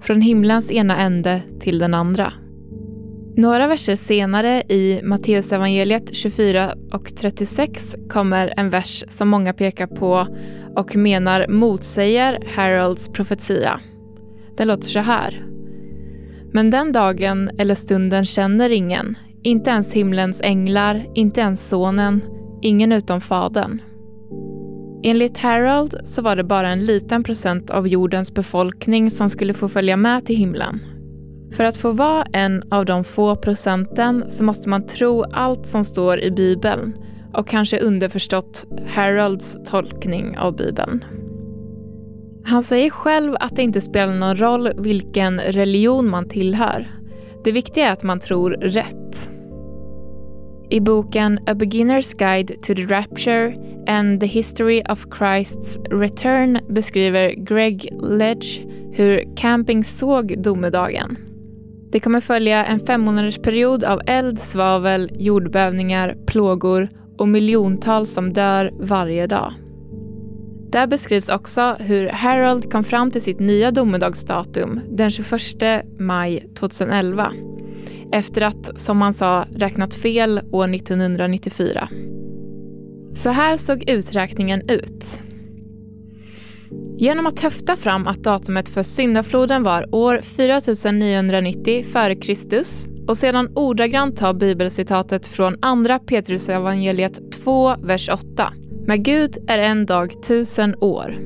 från 0.00 0.20
himlens 0.20 0.70
ena 0.70 0.98
ände 0.98 1.42
till 1.60 1.78
den 1.78 1.94
andra. 1.94 2.32
Några 3.36 3.66
verser 3.66 3.96
senare 3.96 4.62
i 4.68 5.00
Matteusevangeliet 5.04 6.14
24 6.14 6.74
och 6.92 7.16
36 7.16 7.96
kommer 8.08 8.54
en 8.56 8.70
vers 8.70 9.04
som 9.08 9.28
många 9.28 9.52
pekar 9.52 9.86
på 9.86 10.26
och 10.76 10.96
menar 10.96 11.46
motsäger 11.48 12.48
Harolds 12.56 13.08
profetia. 13.08 13.80
Den 14.56 14.68
låter 14.68 14.88
så 14.88 14.98
här. 14.98 15.46
Men 16.52 16.70
den 16.70 16.92
dagen 16.92 17.50
eller 17.58 17.74
stunden 17.74 18.24
känner 18.24 18.70
ingen, 18.70 19.16
inte 19.48 19.70
ens 19.70 19.92
himlens 19.92 20.40
änglar, 20.40 21.06
inte 21.14 21.40
ens 21.40 21.68
sonen, 21.68 22.22
ingen 22.62 22.92
utom 22.92 23.20
fadern. 23.20 23.82
Enligt 25.02 25.38
Harold 25.38 26.00
så 26.04 26.22
var 26.22 26.36
det 26.36 26.44
bara 26.44 26.68
en 26.68 26.86
liten 26.86 27.24
procent 27.24 27.70
av 27.70 27.88
jordens 27.88 28.34
befolkning 28.34 29.10
som 29.10 29.30
skulle 29.30 29.54
få 29.54 29.68
följa 29.68 29.96
med 29.96 30.26
till 30.26 30.36
himlen. 30.36 30.80
För 31.52 31.64
att 31.64 31.76
få 31.76 31.92
vara 31.92 32.26
en 32.32 32.62
av 32.70 32.84
de 32.84 33.04
få 33.04 33.36
procenten 33.36 34.24
så 34.30 34.44
måste 34.44 34.68
man 34.68 34.86
tro 34.86 35.22
allt 35.22 35.66
som 35.66 35.84
står 35.84 36.20
i 36.20 36.30
Bibeln 36.30 36.94
och 37.34 37.48
kanske 37.48 37.80
underförstått 37.80 38.66
Harolds 38.86 39.56
tolkning 39.64 40.38
av 40.38 40.56
Bibeln. 40.56 41.04
Han 42.44 42.62
säger 42.62 42.90
själv 42.90 43.34
att 43.40 43.56
det 43.56 43.62
inte 43.62 43.80
spelar 43.80 44.14
någon 44.14 44.36
roll 44.36 44.70
vilken 44.78 45.40
religion 45.40 46.10
man 46.10 46.28
tillhör. 46.28 46.88
Det 47.44 47.52
viktiga 47.52 47.88
är 47.88 47.92
att 47.92 48.02
man 48.02 48.20
tror 48.20 48.50
rätt. 48.50 49.30
I 50.70 50.80
boken 50.80 51.38
A 51.46 51.54
Beginner's 51.54 52.14
Guide 52.14 52.62
to 52.62 52.74
the 52.74 52.86
Rapture 52.86 53.54
and 53.86 54.20
the 54.20 54.26
History 54.26 54.82
of 54.86 55.06
Christ's 55.10 55.78
Return 55.90 56.60
beskriver 56.68 57.34
Greg 57.44 57.88
Ledge 58.00 58.66
hur 58.92 59.36
camping 59.36 59.84
såg 59.84 60.42
domedagen. 60.42 61.16
Det 61.92 62.00
kommer 62.00 62.20
följa 62.20 62.64
en 62.64 62.86
femmånadersperiod 62.86 63.84
av 63.84 64.00
eld, 64.06 64.38
svavel, 64.38 65.10
jordbävningar, 65.18 66.16
plågor 66.26 66.88
och 67.18 67.28
miljontals 67.28 68.12
som 68.12 68.32
dör 68.32 68.70
varje 68.80 69.26
dag. 69.26 69.52
Där 70.72 70.86
beskrivs 70.86 71.28
också 71.28 71.76
hur 71.78 72.08
Harold 72.08 72.72
kom 72.72 72.84
fram 72.84 73.10
till 73.10 73.22
sitt 73.22 73.40
nya 73.40 73.70
domedagsdatum 73.70 74.80
den 74.90 75.10
21 75.10 75.30
maj 75.98 76.48
2011 76.58 77.32
efter 78.12 78.40
att, 78.40 78.80
som 78.80 79.00
han 79.00 79.14
sa, 79.14 79.46
räknat 79.54 79.94
fel 79.94 80.40
år 80.52 80.74
1994. 80.74 81.88
Så 83.14 83.30
här 83.30 83.56
såg 83.56 83.90
uträkningen 83.90 84.70
ut. 84.70 85.22
Genom 86.98 87.26
att 87.26 87.40
höfta 87.40 87.76
fram 87.76 88.06
att 88.06 88.24
datumet 88.24 88.68
för 88.68 88.82
syndafloden 88.82 89.62
var 89.62 89.94
år 89.94 90.20
4990 90.20 91.84
f.Kr. 91.94 92.62
och 93.08 93.18
sedan 93.18 93.52
ordagrant 93.54 94.16
ta 94.16 94.34
bibelcitatet 94.34 95.26
från 95.26 95.56
andra 95.62 95.98
Petrusevangeliet 95.98 97.32
2, 97.32 97.74
vers 97.82 98.08
8 98.08 98.52
med 98.88 99.04
Gud 99.04 99.38
är 99.48 99.58
en 99.58 99.86
dag 99.86 100.22
tusen 100.22 100.74
år. 100.80 101.16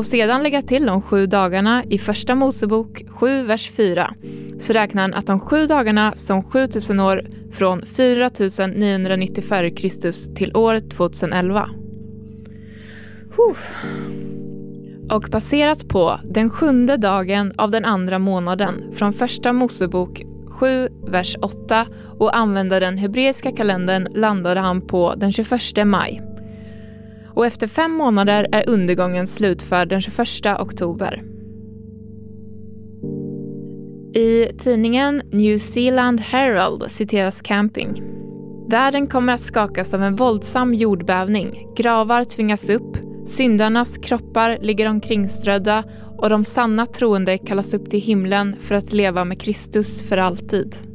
Och 0.00 0.06
sedan 0.06 0.42
lägga 0.42 0.62
till 0.62 0.86
de 0.86 1.02
sju 1.02 1.26
dagarna 1.26 1.84
i 1.84 1.98
Första 1.98 2.34
Mosebok 2.34 3.02
7, 3.08 3.42
vers 3.42 3.70
4 3.70 4.14
så 4.58 4.72
räknar 4.72 5.02
han 5.02 5.14
att 5.14 5.26
de 5.26 5.40
sju 5.40 5.66
dagarna 5.66 6.12
som 6.16 6.42
7000 6.42 7.00
år 7.00 7.26
från 7.52 7.82
4990 7.86 9.44
f.Kr. 9.48 10.34
till 10.34 10.56
år 10.56 10.78
2011. 10.90 11.70
Och 15.10 15.28
baserat 15.30 15.88
på 15.88 16.20
den 16.24 16.50
sjunde 16.50 16.96
dagen 16.96 17.52
av 17.56 17.70
den 17.70 17.84
andra 17.84 18.18
månaden 18.18 18.84
från 18.94 19.12
Första 19.12 19.52
Mosebok 19.52 20.22
7, 20.48 20.88
vers 21.06 21.36
8 21.42 21.86
och 22.18 22.36
använda 22.36 22.80
den 22.80 22.98
hebreiska 22.98 23.52
kalendern 23.52 24.08
landade 24.14 24.60
han 24.60 24.80
på 24.86 25.14
den 25.16 25.32
21 25.32 25.50
maj 25.84 26.29
och 27.40 27.46
efter 27.46 27.66
fem 27.66 27.92
månader 27.92 28.46
är 28.52 28.68
undergången 28.68 29.26
slutförd 29.26 29.88
den 29.88 30.00
21 30.00 30.18
oktober. 30.58 31.22
I 34.14 34.46
tidningen 34.58 35.22
New 35.32 35.58
Zealand 35.58 36.20
Herald 36.20 36.90
citeras 36.90 37.42
camping. 37.42 38.02
Världen 38.70 39.06
kommer 39.06 39.34
att 39.34 39.40
skakas 39.40 39.94
av 39.94 40.02
en 40.02 40.16
våldsam 40.16 40.74
jordbävning. 40.74 41.66
Gravar 41.76 42.24
tvingas 42.24 42.68
upp, 42.68 42.96
syndarnas 43.26 43.98
kroppar 43.98 44.58
ligger 44.60 44.88
omkringströdda 44.88 45.84
och 46.18 46.30
de 46.30 46.44
sanna 46.44 46.86
troende 46.86 47.38
kallas 47.38 47.74
upp 47.74 47.90
till 47.90 48.00
himlen 48.00 48.56
för 48.60 48.74
att 48.74 48.92
leva 48.92 49.24
med 49.24 49.40
Kristus 49.40 50.02
för 50.02 50.16
alltid. 50.16 50.89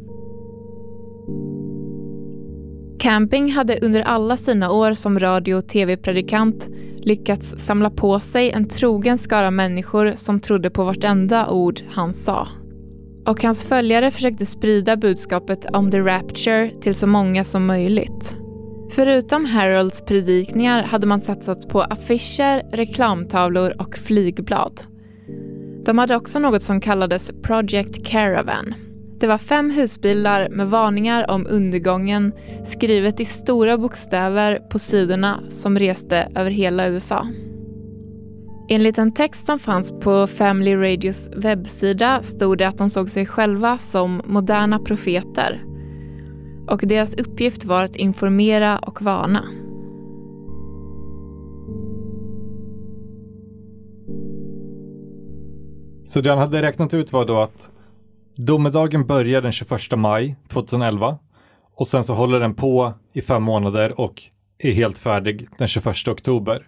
Camping 3.06 3.52
hade 3.52 3.80
under 3.82 4.02
alla 4.02 4.38
sina 4.38 4.72
år 4.72 4.94
som 4.94 5.20
radio 5.20 5.56
och 5.56 5.68
tv-predikant 5.68 6.70
lyckats 6.98 7.56
samla 7.58 7.90
på 7.90 8.20
sig 8.20 8.52
en 8.52 8.68
trogen 8.68 9.18
skara 9.18 9.52
människor 9.52 10.14
som 10.16 10.40
trodde 10.40 10.70
på 10.70 10.84
vartenda 10.84 11.50
ord 11.50 11.82
han 11.92 12.14
sa. 12.14 12.48
Och 13.26 13.44
hans 13.44 13.66
följare 13.66 14.12
försökte 14.12 14.46
sprida 14.46 14.98
budskapet 14.98 15.66
om 15.74 15.92
the 15.92 16.00
rapture 16.00 16.72
till 16.82 16.96
så 16.96 17.08
många 17.08 17.44
som 17.44 17.66
möjligt. 17.66 18.36
Förutom 18.92 19.46
Harolds 19.46 20.06
predikningar 20.06 20.84
hade 20.84 21.08
man 21.08 21.22
satsat 21.22 21.70
på 21.70 21.82
affischer, 21.82 22.76
reklamtavlor 22.76 23.82
och 23.82 23.98
flygblad. 23.98 24.82
De 25.86 25.98
hade 25.98 26.16
också 26.16 26.40
något 26.40 26.62
som 26.62 26.82
kallades 26.82 27.32
Project 27.44 28.06
Caravan 28.06 28.74
det 29.26 29.30
var 29.30 29.38
fem 29.38 29.72
husbilar 29.72 30.50
med 30.50 30.70
varningar 30.70 31.32
om 31.32 31.48
undergången 31.50 32.34
skrivet 32.64 33.20
i 33.20 33.26
stora 33.26 33.78
bokstäver 33.78 34.60
på 34.60 34.80
sidorna 34.80 35.40
som 35.50 35.80
reste 35.80 36.32
över 36.36 36.52
hela 36.52 36.88
USA. 36.88 37.28
Enligt 38.70 38.98
en 38.98 39.14
text 39.14 39.46
som 39.46 39.60
fanns 39.60 39.92
på 39.92 40.28
Family 40.28 40.76
Radios 40.76 41.30
webbsida 41.36 42.22
stod 42.22 42.58
det 42.58 42.68
att 42.68 42.78
de 42.78 42.90
såg 42.90 43.10
sig 43.10 43.26
själva 43.26 43.78
som 43.78 44.22
moderna 44.26 44.80
profeter 44.80 45.64
och 46.68 46.82
deras 46.84 47.16
uppgift 47.16 47.66
var 47.66 47.84
att 47.84 47.96
informera 47.96 48.80
och 48.80 49.02
varna. 49.02 49.46
Så 56.04 56.22
det 56.22 56.30
han 56.30 56.40
hade 56.40 56.62
räknat 56.62 56.94
ut 56.94 57.14
var 57.14 57.26
då 57.26 57.42
att 57.42 57.75
Domedagen 58.36 59.08
börjar 59.08 59.42
den 59.42 59.52
21 59.52 59.82
maj 59.96 60.36
2011 60.48 61.18
och 61.76 61.88
sen 61.88 62.04
så 62.04 62.14
håller 62.14 62.40
den 62.40 62.56
på 62.56 62.94
i 63.14 63.22
fem 63.22 63.44
månader 63.44 64.02
och 64.02 64.22
är 64.58 64.72
helt 64.72 64.98
färdig 64.98 65.48
den 65.58 65.68
21 65.68 66.08
oktober. 66.08 66.68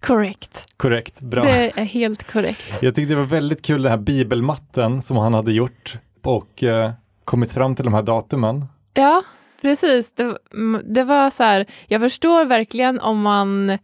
Korrekt. 0.00 0.64
Korrekt, 0.76 1.20
bra. 1.20 1.42
Det 1.42 1.78
är 1.80 1.84
helt 1.84 2.32
korrekt. 2.32 2.82
Jag 2.82 2.94
tyckte 2.94 3.14
det 3.14 3.20
var 3.20 3.26
väldigt 3.26 3.62
kul 3.62 3.82
den 3.82 3.90
här 3.90 3.98
bibelmatten 3.98 5.02
som 5.02 5.16
han 5.16 5.34
hade 5.34 5.52
gjort 5.52 5.98
och 6.22 6.62
eh, 6.62 6.92
kommit 7.24 7.52
fram 7.52 7.74
till 7.74 7.84
de 7.84 7.94
här 7.94 8.02
datumen. 8.02 8.64
Ja, 8.94 9.22
precis. 9.62 10.12
Det, 10.14 10.38
det 10.84 11.04
var 11.04 11.30
så 11.30 11.42
här, 11.42 11.66
jag 11.86 12.00
förstår 12.00 12.44
verkligen 12.44 13.00
om 13.00 13.20
man 13.22 13.78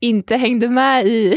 inte 0.00 0.36
hängde 0.36 0.68
med 0.68 1.06
i, 1.06 1.10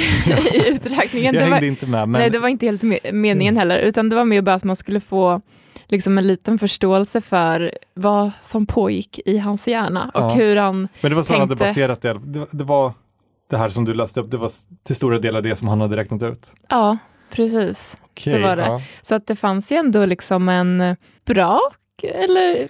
i 0.54 0.70
uträkningen. 0.70 1.36
Jag 1.36 1.44
det 1.44 1.50
hängde 1.50 1.60
var, 1.60 1.68
inte 1.68 1.86
med. 1.86 2.10
Men... 2.10 2.22
Nej, 2.22 2.30
det 2.30 2.40
var 2.40 2.50
inte 2.50 2.66
helt 2.66 2.84
meningen 3.14 3.58
heller, 3.58 3.80
utan 3.80 4.10
det 4.10 4.16
var 4.16 4.26
mer 4.26 4.42
bara 4.42 4.56
att 4.56 4.64
man 4.64 4.76
skulle 4.76 5.00
få 5.00 5.42
liksom 5.88 6.18
en 6.18 6.28
liten 6.28 6.60
förståelse 6.60 7.22
för 7.22 7.72
vad 7.94 8.32
som 8.44 8.66
pågick 8.66 9.20
i 9.26 9.38
hans 9.38 9.68
hjärna 9.68 10.12
och 10.14 10.22
ja. 10.22 10.30
hur 10.30 10.56
han 10.56 10.88
Men 11.02 11.12
det 11.12 11.16
var 11.16 11.24
så 11.24 11.34
tänkte... 11.34 11.34
han 11.34 11.50
hade 11.50 11.56
baserat 11.56 12.02
det. 12.02 12.14
det. 12.14 12.46
Det 12.52 12.64
var 12.64 12.94
det 13.50 13.58
här 13.58 13.70
som 13.70 13.86
du 13.86 13.94
läste 13.94 14.20
upp, 14.20 14.32
det 14.32 14.38
var 14.38 14.50
till 14.84 14.96
stora 14.96 15.20
delar 15.20 15.42
det 15.42 15.56
som 15.56 15.68
han 15.68 15.82
hade 15.82 15.98
räknat 15.98 16.24
ut. 16.24 16.54
Ja, 16.70 16.98
precis. 17.32 17.98
Okej, 18.04 18.34
det 18.34 18.40
var 18.40 18.56
det. 18.56 18.66
Ja. 18.66 18.82
Så 19.02 19.16
att 19.16 19.28
det 19.28 19.36
fanns 19.36 19.72
ju 19.72 19.76
ändå 19.76 20.06
liksom 20.06 20.50
en 20.50 20.96
bra 21.26 21.62
eller 22.04 22.68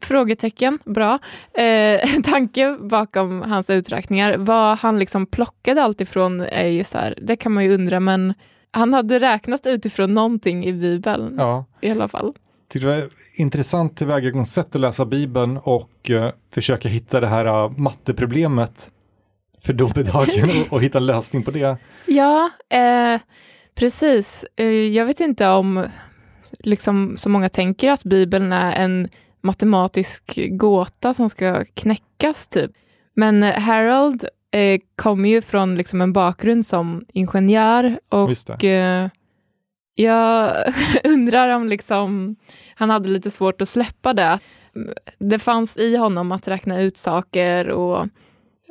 frågetecken, 0.00 0.78
bra, 0.84 1.18
eh, 1.54 2.20
tanke 2.24 2.76
bakom 2.80 3.42
hans 3.42 3.70
uträkningar. 3.70 4.36
Vad 4.38 4.78
han 4.78 4.98
liksom 4.98 5.26
plockade 5.26 5.82
allt 5.82 6.00
ifrån 6.00 6.40
är 6.40 6.66
ju 6.66 6.84
så 6.84 6.98
här, 6.98 7.18
det 7.22 7.36
kan 7.36 7.52
man 7.52 7.64
ju 7.64 7.74
undra, 7.74 8.00
men 8.00 8.34
han 8.70 8.94
hade 8.94 9.18
räknat 9.18 9.66
utifrån 9.66 10.14
någonting 10.14 10.66
i 10.66 10.72
Bibeln 10.72 11.34
ja. 11.38 11.64
i 11.80 11.90
alla 11.90 12.08
fall. 12.08 12.34
Det 12.72 12.84
var 12.84 13.08
intressant 13.36 13.96
tillvägagångssätt 13.96 14.74
att 14.74 14.80
läsa 14.80 15.06
Bibeln 15.06 15.56
och 15.56 16.10
uh, 16.10 16.28
försöka 16.54 16.88
hitta 16.88 17.20
det 17.20 17.26
här 17.26 17.46
uh, 17.46 17.78
matteproblemet 17.78 18.90
för 19.66 19.72
domedagen 19.72 20.50
och, 20.66 20.72
och 20.72 20.82
hitta 20.82 20.98
lösning 20.98 21.42
på 21.42 21.50
det. 21.50 21.76
Ja, 22.06 22.50
eh, 22.68 23.20
precis. 23.74 24.44
Eh, 24.56 24.66
jag 24.66 25.06
vet 25.06 25.20
inte 25.20 25.48
om 25.48 25.86
liksom, 26.58 27.16
så 27.16 27.28
många 27.28 27.48
tänker 27.48 27.90
att 27.90 28.04
Bibeln 28.04 28.52
är 28.52 28.72
en 28.72 29.08
matematisk 29.46 30.38
gåta 30.50 31.14
som 31.14 31.30
ska 31.30 31.64
knäckas, 31.64 32.48
typ. 32.48 32.70
Men 33.14 33.42
Harold 33.42 34.28
eh, 34.50 34.80
kommer 34.96 35.28
ju 35.28 35.42
från 35.42 35.74
liksom, 35.74 36.00
en 36.00 36.12
bakgrund 36.12 36.66
som 36.66 37.04
ingenjör 37.12 37.98
och 38.08 38.64
eh, 38.64 39.08
jag 39.94 40.56
undrar 41.04 41.48
om 41.48 41.66
liksom, 41.68 42.36
han 42.74 42.90
hade 42.90 43.08
lite 43.08 43.30
svårt 43.30 43.60
att 43.60 43.68
släppa 43.68 44.14
det. 44.14 44.38
Det 45.18 45.38
fanns 45.38 45.76
i 45.76 45.96
honom 45.96 46.32
att 46.32 46.48
räkna 46.48 46.80
ut 46.80 46.96
saker 46.96 47.68
och 47.68 48.06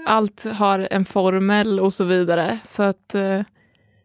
allt 0.06 0.46
har 0.54 0.88
en 0.92 1.06
formel 1.06 1.80
och 1.80 1.94
så 1.94 2.04
vidare. 2.04 2.60
Så 2.64 2.84
att 2.84 3.16
eh, 3.16 3.42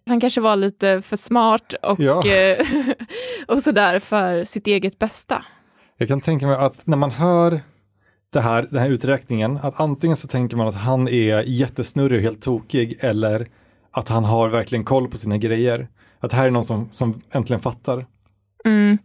han 0.07 0.21
kanske 0.21 0.41
var 0.41 0.57
lite 0.57 1.03
för 1.03 1.17
smart 1.17 1.75
och, 1.83 2.01
ja. 2.01 2.27
Eh, 2.27 2.67
och 3.49 3.63
sådär 3.63 3.99
för 3.99 4.45
sitt 4.45 4.67
eget 4.67 4.99
bästa. 4.99 5.45
Jag 6.01 6.09
kan 6.09 6.21
tänka 6.21 6.47
mig 6.47 6.57
att 6.57 6.87
när 6.87 6.97
man 6.97 7.11
hör 7.11 7.61
det 8.33 8.41
här, 8.41 8.69
den 8.71 8.81
här 8.81 8.89
uträkningen, 8.89 9.59
att 9.63 9.81
antingen 9.81 10.17
så 10.17 10.29
tänker 10.29 10.57
man 10.57 10.69
att 10.69 10.75
han 10.75 11.09
är 11.09 11.43
jättesnurrig 11.43 12.19
och 12.19 12.23
helt 12.23 12.43
tokig 12.43 12.99
eller 13.01 13.47
att 13.91 14.09
han 14.09 14.25
har 14.25 14.49
verkligen 14.49 14.85
koll 14.85 15.09
på 15.09 15.17
sina 15.17 15.39
grejer. 15.39 15.89
Att 16.21 16.33
här 16.33 16.47
är 16.47 16.51
någon 16.51 16.65
som, 16.65 16.89
som 16.91 17.23
äntligen 17.31 17.61
fattar. 17.61 18.07
Mm. 18.65 18.99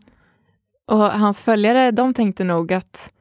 Och 0.88 1.02
hans 1.02 1.42
följare, 1.42 1.92
de 1.92 2.14
tänkte 2.14 2.44
nog 2.44 2.74
att 2.74 3.12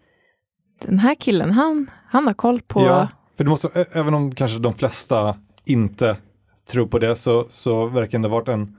den 0.82 0.98
här 0.98 1.14
killen, 1.14 1.50
han, 1.50 1.90
han 2.06 2.26
har 2.26 2.34
koll 2.34 2.60
på... 2.60 2.80
Ja, 2.80 3.08
för 3.36 3.44
det 3.44 3.50
måste, 3.50 3.86
även 3.92 4.14
om 4.14 4.34
kanske 4.34 4.58
de 4.58 4.74
flesta 4.74 5.36
inte 5.64 6.16
tror 6.70 6.86
på 6.86 6.98
det, 6.98 7.16
så, 7.16 7.46
så 7.48 7.86
verkar 7.86 8.18
det 8.18 8.28
ha 8.28 8.34
varit 8.36 8.48
en, 8.48 8.76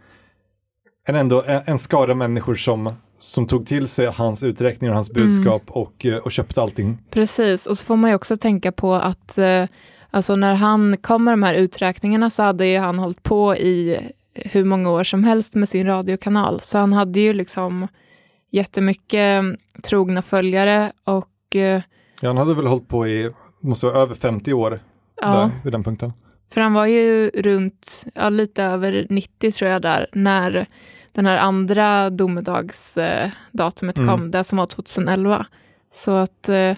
en, 1.08 1.16
ändå, 1.16 1.44
en, 1.44 1.62
en 1.66 1.80
skara 1.80 2.16
människor 2.16 2.56
som, 2.56 2.94
som 3.20 3.48
tog 3.48 3.68
till 3.68 3.88
sig 3.88 4.06
hans 4.06 4.44
uträkningar 4.44 4.92
och 4.92 4.96
hans 4.96 5.10
mm. 5.10 5.24
budskap 5.24 5.70
mm. 5.70 5.82
och, 5.82 6.06
och 6.26 6.32
köpte 6.32 6.62
allting. 6.62 6.98
Precis, 7.10 7.66
och 7.66 7.78
så 7.78 7.86
får 7.86 7.96
man 7.96 8.10
ju 8.10 8.16
också 8.16 8.38
tänka 8.38 8.72
på 8.72 8.94
att 8.94 9.38
eh, 9.38 9.66
alltså 10.12 10.36
när 10.36 10.54
han 10.54 10.98
kom 10.98 11.24
med 11.24 11.34
de 11.34 11.44
här 11.44 11.54
uträkningarna 11.54 12.30
så 12.30 12.44
hade 12.44 12.68
ju 12.68 12.78
han 12.78 13.00
hållit 13.00 13.24
på 13.24 13.56
i 13.56 14.00
hur 14.34 14.66
många 14.66 14.92
år 14.92 15.04
som 15.04 15.24
helst 15.24 15.56
med 15.56 15.70
sin 15.70 15.88
radiokanal, 15.88 16.62
så 16.62 16.78
han 16.78 16.94
hade 16.94 17.20
ju 17.20 17.34
liksom 17.34 17.88
jättemycket 18.52 19.44
trogna 19.84 20.22
följare 20.22 20.92
och... 21.04 21.56
Eh, 21.56 21.82
ja, 22.22 22.30
han 22.30 22.38
hade 22.38 22.54
väl 22.54 22.68
hållit 22.68 22.88
på 22.88 23.08
i, 23.08 23.32
måste 23.60 23.86
vara 23.86 23.98
över 23.98 24.16
50 24.16 24.54
år 24.54 24.80
ja, 25.22 25.28
där, 25.28 25.50
vid 25.64 25.74
den 25.74 25.84
punkten. 25.84 26.14
För 26.54 26.62
han 26.62 26.74
var 26.74 26.86
ju 26.86 27.30
runt, 27.30 28.06
ja, 28.16 28.30
lite 28.30 28.64
över 28.64 29.08
90 29.10 29.52
tror 29.52 29.72
jag 29.72 29.82
där, 29.82 30.08
när 30.14 30.68
den 31.16 31.26
här 31.26 31.38
andra 31.38 32.10
domedagsdatumet 32.10 33.98
eh, 33.98 34.06
kom, 34.06 34.20
mm. 34.20 34.32
det 34.32 34.44
som 34.44 34.58
var 34.58 34.66
2011. 34.66 35.46
Så 35.92 36.12
att 36.12 36.50
eh, 36.50 36.76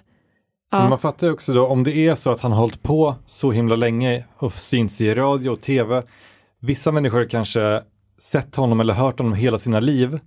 Ja. 0.70 0.80
Men 0.80 0.90
man 0.90 1.00
fattar 1.00 1.28
ju 1.28 1.34
också 1.34 1.54
då 1.54 1.68
om 1.68 1.84
det 1.84 1.98
är 1.98 2.16
så 2.16 2.32
att 2.32 2.42
han 2.42 2.52
har 2.52 2.60
hållit 2.60 2.84
på 2.84 3.16
så 3.26 3.52
himla 3.52 3.76
länge 3.76 4.26
och 4.38 4.54
syns 4.54 5.02
i 5.02 5.14
radio 5.14 5.50
och 5.50 5.62
tv. 5.62 6.04
Vissa 6.60 6.92
människor 6.92 7.30
kanske 7.30 7.84
sett 8.18 8.56
honom 8.56 8.80
eller 8.80 8.94
hört 8.94 9.20
honom 9.20 9.34
hela 9.34 9.58
sina 9.58 9.80
liv 9.80 10.20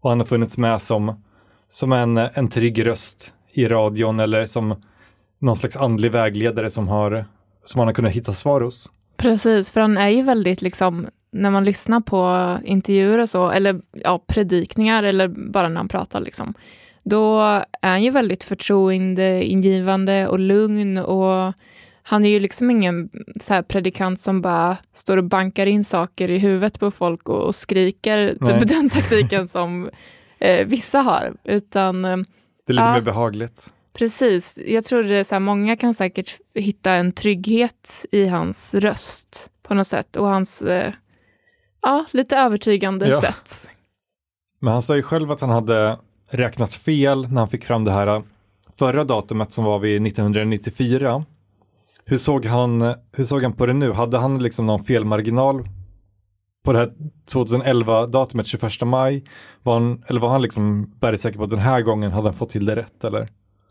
och 0.00 0.10
han 0.10 0.20
har 0.20 0.26
funnits 0.26 0.58
med 0.58 0.82
som, 0.82 1.22
som 1.68 1.92
en, 1.92 2.16
en 2.16 2.48
trygg 2.48 2.86
röst 2.86 3.32
i 3.52 3.68
radion 3.68 4.20
eller 4.20 4.46
som 4.46 4.82
någon 5.38 5.56
slags 5.56 5.76
andlig 5.76 6.12
vägledare 6.12 6.70
som, 6.70 6.88
har, 6.88 7.24
som 7.64 7.78
han 7.78 7.88
har 7.88 7.94
kunnat 7.94 8.12
hitta 8.12 8.32
svar 8.32 8.60
hos. 8.60 8.90
Precis, 9.16 9.70
för 9.70 9.80
han 9.80 9.98
är 9.98 10.08
ju 10.08 10.22
väldigt 10.22 10.62
liksom, 10.62 11.06
när 11.32 11.50
man 11.50 11.64
lyssnar 11.64 12.00
på 12.00 12.58
intervjuer 12.64 13.18
och 13.18 13.30
så, 13.30 13.50
eller 13.50 13.80
ja, 13.92 14.24
predikningar 14.26 15.02
eller 15.02 15.28
bara 15.28 15.68
när 15.68 15.76
han 15.76 15.88
pratar, 15.88 16.20
liksom, 16.20 16.54
då 17.02 17.40
är 17.82 17.90
han 17.90 18.02
ju 18.02 18.10
väldigt 18.10 18.44
förtroendeingivande 18.44 20.28
och 20.28 20.38
lugn 20.38 20.98
och 20.98 21.52
han 22.02 22.24
är 22.24 22.28
ju 22.28 22.40
liksom 22.40 22.70
ingen 22.70 23.08
så 23.40 23.62
predikant 23.62 24.20
som 24.20 24.42
bara 24.42 24.76
står 24.94 25.16
och 25.16 25.24
bankar 25.24 25.66
in 25.66 25.84
saker 25.84 26.30
i 26.30 26.38
huvudet 26.38 26.80
på 26.80 26.90
folk 26.90 27.28
och, 27.28 27.42
och 27.42 27.54
skriker, 27.54 28.28
typ 28.28 28.68
den 28.68 28.90
taktiken 28.90 29.48
som 29.48 29.90
eh, 30.38 30.66
vissa 30.66 30.98
har. 30.98 31.32
Utan, 31.44 32.04
eh, 32.04 32.16
det 32.66 32.72
är 32.72 32.74
lite 32.74 32.84
ja, 32.84 32.94
mer 32.94 33.00
behagligt. 33.00 33.72
Precis. 33.92 34.58
Jag 34.66 34.84
tror 34.84 35.02
det 35.02 35.24
så 35.24 35.34
här, 35.34 35.40
många 35.40 35.76
kan 35.76 35.94
säkert 35.94 36.38
hitta 36.54 36.92
en 36.92 37.12
trygghet 37.12 38.04
i 38.12 38.26
hans 38.26 38.74
röst 38.74 39.50
på 39.62 39.74
något 39.74 39.86
sätt 39.86 40.16
och 40.16 40.26
hans 40.26 40.62
eh, 40.62 40.92
ja, 41.82 42.04
lite 42.10 42.36
övertygande 42.36 43.08
ja. 43.08 43.20
sätt. 43.20 43.68
Men 44.58 44.72
han 44.72 44.82
sa 44.82 44.96
ju 44.96 45.02
själv 45.02 45.30
att 45.30 45.40
han 45.40 45.50
hade 45.50 45.98
räknat 46.30 46.74
fel 46.74 47.28
när 47.28 47.38
han 47.38 47.48
fick 47.48 47.64
fram 47.64 47.84
det 47.84 47.92
här 47.92 48.06
eh, 48.06 48.22
förra 48.78 49.04
datumet 49.04 49.52
som 49.52 49.64
var 49.64 49.78
vid 49.78 50.06
1994 50.06 51.24
hur 52.10 52.18
såg, 52.18 52.46
han, 52.46 52.94
hur 53.12 53.24
såg 53.24 53.42
han 53.42 53.52
på 53.52 53.66
det 53.66 53.72
nu? 53.72 53.92
Hade 53.92 54.18
han 54.18 54.42
liksom 54.42 54.66
någon 54.66 54.84
felmarginal 54.84 55.68
på 56.64 56.72
det 56.72 56.78
här 56.78 56.92
2011-datumet, 57.32 58.46
21 58.46 58.80
maj? 58.82 59.24
Var 59.62 59.74
han, 59.74 60.04
eller 60.06 60.20
var 60.20 60.28
han 60.28 60.42
liksom 60.42 60.94
bergsäker 61.00 61.38
på 61.38 61.44
att 61.44 61.50
den 61.50 61.58
här 61.58 61.82
gången 61.82 62.12
hade 62.12 62.28
han 62.28 62.34
fått 62.34 62.50
till 62.50 62.64
det 62.64 62.76
rätt? 62.76 63.04
Eller? 63.04 63.28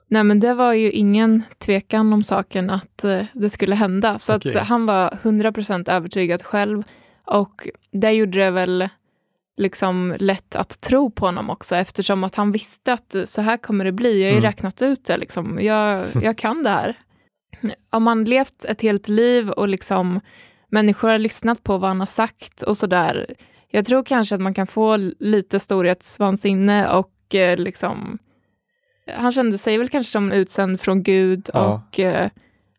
Nej, 0.08 0.24
men 0.24 0.40
det 0.40 0.54
var 0.54 0.74
ju 0.74 0.92
ingen 0.92 1.44
tvekan 1.58 2.14
om 2.14 2.24
saken 2.24 2.70
att 2.70 3.06
uh, 3.06 3.24
det 3.34 3.50
skulle 3.50 3.76
hända. 3.76 4.20
Så 4.20 4.36
okay. 4.36 4.56
att 4.56 4.68
han 4.68 4.86
var 4.86 5.10
100% 5.10 5.92
övertygad 5.92 6.44
själv. 6.44 6.84
Och 7.30 7.68
det 7.92 8.12
gjorde 8.12 8.40
det 8.40 8.52
väl 8.52 8.90
liksom 9.58 10.16
lätt 10.20 10.56
att 10.56 10.82
tro 10.82 11.12
på 11.12 11.26
honom 11.26 11.50
också 11.50 11.76
eftersom 11.76 12.24
att 12.24 12.36
han 12.36 12.52
visste 12.52 12.94
att 12.94 13.16
så 13.26 13.42
här 13.42 13.58
kommer 13.58 13.86
det 13.86 13.92
bli. 13.92 14.22
Jag 14.22 14.28
har 14.28 14.32
ju 14.32 14.38
mm. 14.38 14.50
räknat 14.50 14.82
ut 14.82 15.06
det. 15.06 15.18
Liksom. 15.18 15.60
Jag, 15.62 16.06
jag 16.22 16.38
kan 16.38 16.64
det 16.64 16.70
här 16.70 16.98
om 17.90 18.04
man 18.04 18.24
levt 18.24 18.66
ett 18.66 18.82
helt 18.82 19.08
liv 19.08 19.50
och 19.50 19.68
liksom 19.68 20.20
människor 20.68 21.10
har 21.10 21.18
lyssnat 21.18 21.64
på 21.64 21.78
vad 21.78 21.90
han 21.90 22.00
har 22.00 22.08
sagt 22.08 22.62
och 22.62 22.78
sådär. 22.78 23.36
Jag 23.68 23.86
tror 23.86 24.04
kanske 24.04 24.36
att 24.36 24.42
man 24.42 24.54
kan 24.54 24.68
få 24.68 24.98
lite 25.20 25.60
storhetsvansinne 25.60 26.90
och 26.90 27.36
eh, 27.36 27.58
liksom 27.58 28.18
han 29.18 29.32
kände 29.32 29.58
sig 29.58 29.78
väl 29.78 29.90
kanske 29.90 30.12
som 30.12 30.32
utsänd 30.32 30.82
från 30.82 31.04
Gud 31.04 31.50
ja. 31.54 31.84
och 31.88 32.00
eh, 32.00 32.30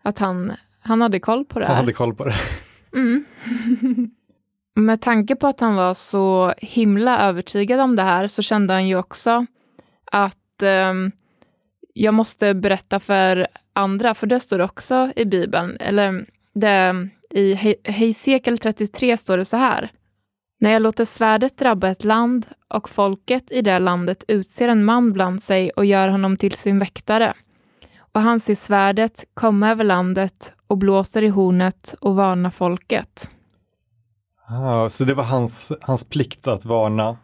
att 0.02 0.18
han, 0.18 0.52
han 0.80 1.00
hade 1.00 1.20
koll 1.20 1.44
på 1.44 1.58
det 1.58 1.66
här. 1.66 1.74
Han 1.74 1.84
hade 1.84 1.92
koll 1.92 2.14
på 2.14 2.24
det. 2.24 2.34
Mm. 2.92 3.24
Med 4.74 5.00
tanke 5.00 5.36
på 5.36 5.46
att 5.46 5.60
han 5.60 5.76
var 5.76 5.94
så 5.94 6.54
himla 6.58 7.20
övertygad 7.20 7.80
om 7.80 7.96
det 7.96 8.02
här 8.02 8.26
så 8.26 8.42
kände 8.42 8.72
han 8.72 8.88
ju 8.88 8.96
också 8.96 9.46
att 10.04 10.62
eh, 10.62 10.94
jag 11.94 12.14
måste 12.14 12.54
berätta 12.54 13.00
för 13.00 13.46
andra, 13.72 14.14
för 14.14 14.26
det 14.26 14.40
står 14.40 14.58
också 14.58 15.12
i 15.16 15.24
Bibeln, 15.24 15.76
eller 15.80 16.26
det, 16.54 17.08
i 17.30 17.54
Hesekiel 17.84 18.58
33 18.58 19.16
står 19.16 19.36
det 19.38 19.44
så 19.44 19.56
här. 19.56 19.90
När 20.60 20.70
jag 20.70 20.82
låter 20.82 21.04
svärdet 21.04 21.58
drabba 21.58 21.88
ett 21.88 22.04
land 22.04 22.46
och 22.68 22.88
folket 22.88 23.52
i 23.52 23.62
det 23.62 23.78
landet 23.78 24.24
utser 24.28 24.68
en 24.68 24.84
man 24.84 25.12
bland 25.12 25.42
sig 25.42 25.70
och 25.70 25.84
gör 25.84 26.08
honom 26.08 26.36
till 26.36 26.52
sin 26.52 26.78
väktare. 26.78 27.34
Och 28.12 28.20
han 28.20 28.40
ser 28.40 28.54
svärdet 28.54 29.24
komma 29.34 29.70
över 29.70 29.84
landet 29.84 30.52
och 30.66 30.78
blåser 30.78 31.22
i 31.22 31.28
hornet 31.28 31.94
och 32.00 32.16
varnar 32.16 32.50
folket. 32.50 33.28
Ah, 34.50 34.88
så 34.88 35.04
det 35.04 35.14
var 35.14 35.24
hans, 35.24 35.72
hans 35.80 36.04
plikt 36.04 36.46
att 36.46 36.64
varna? 36.64 37.16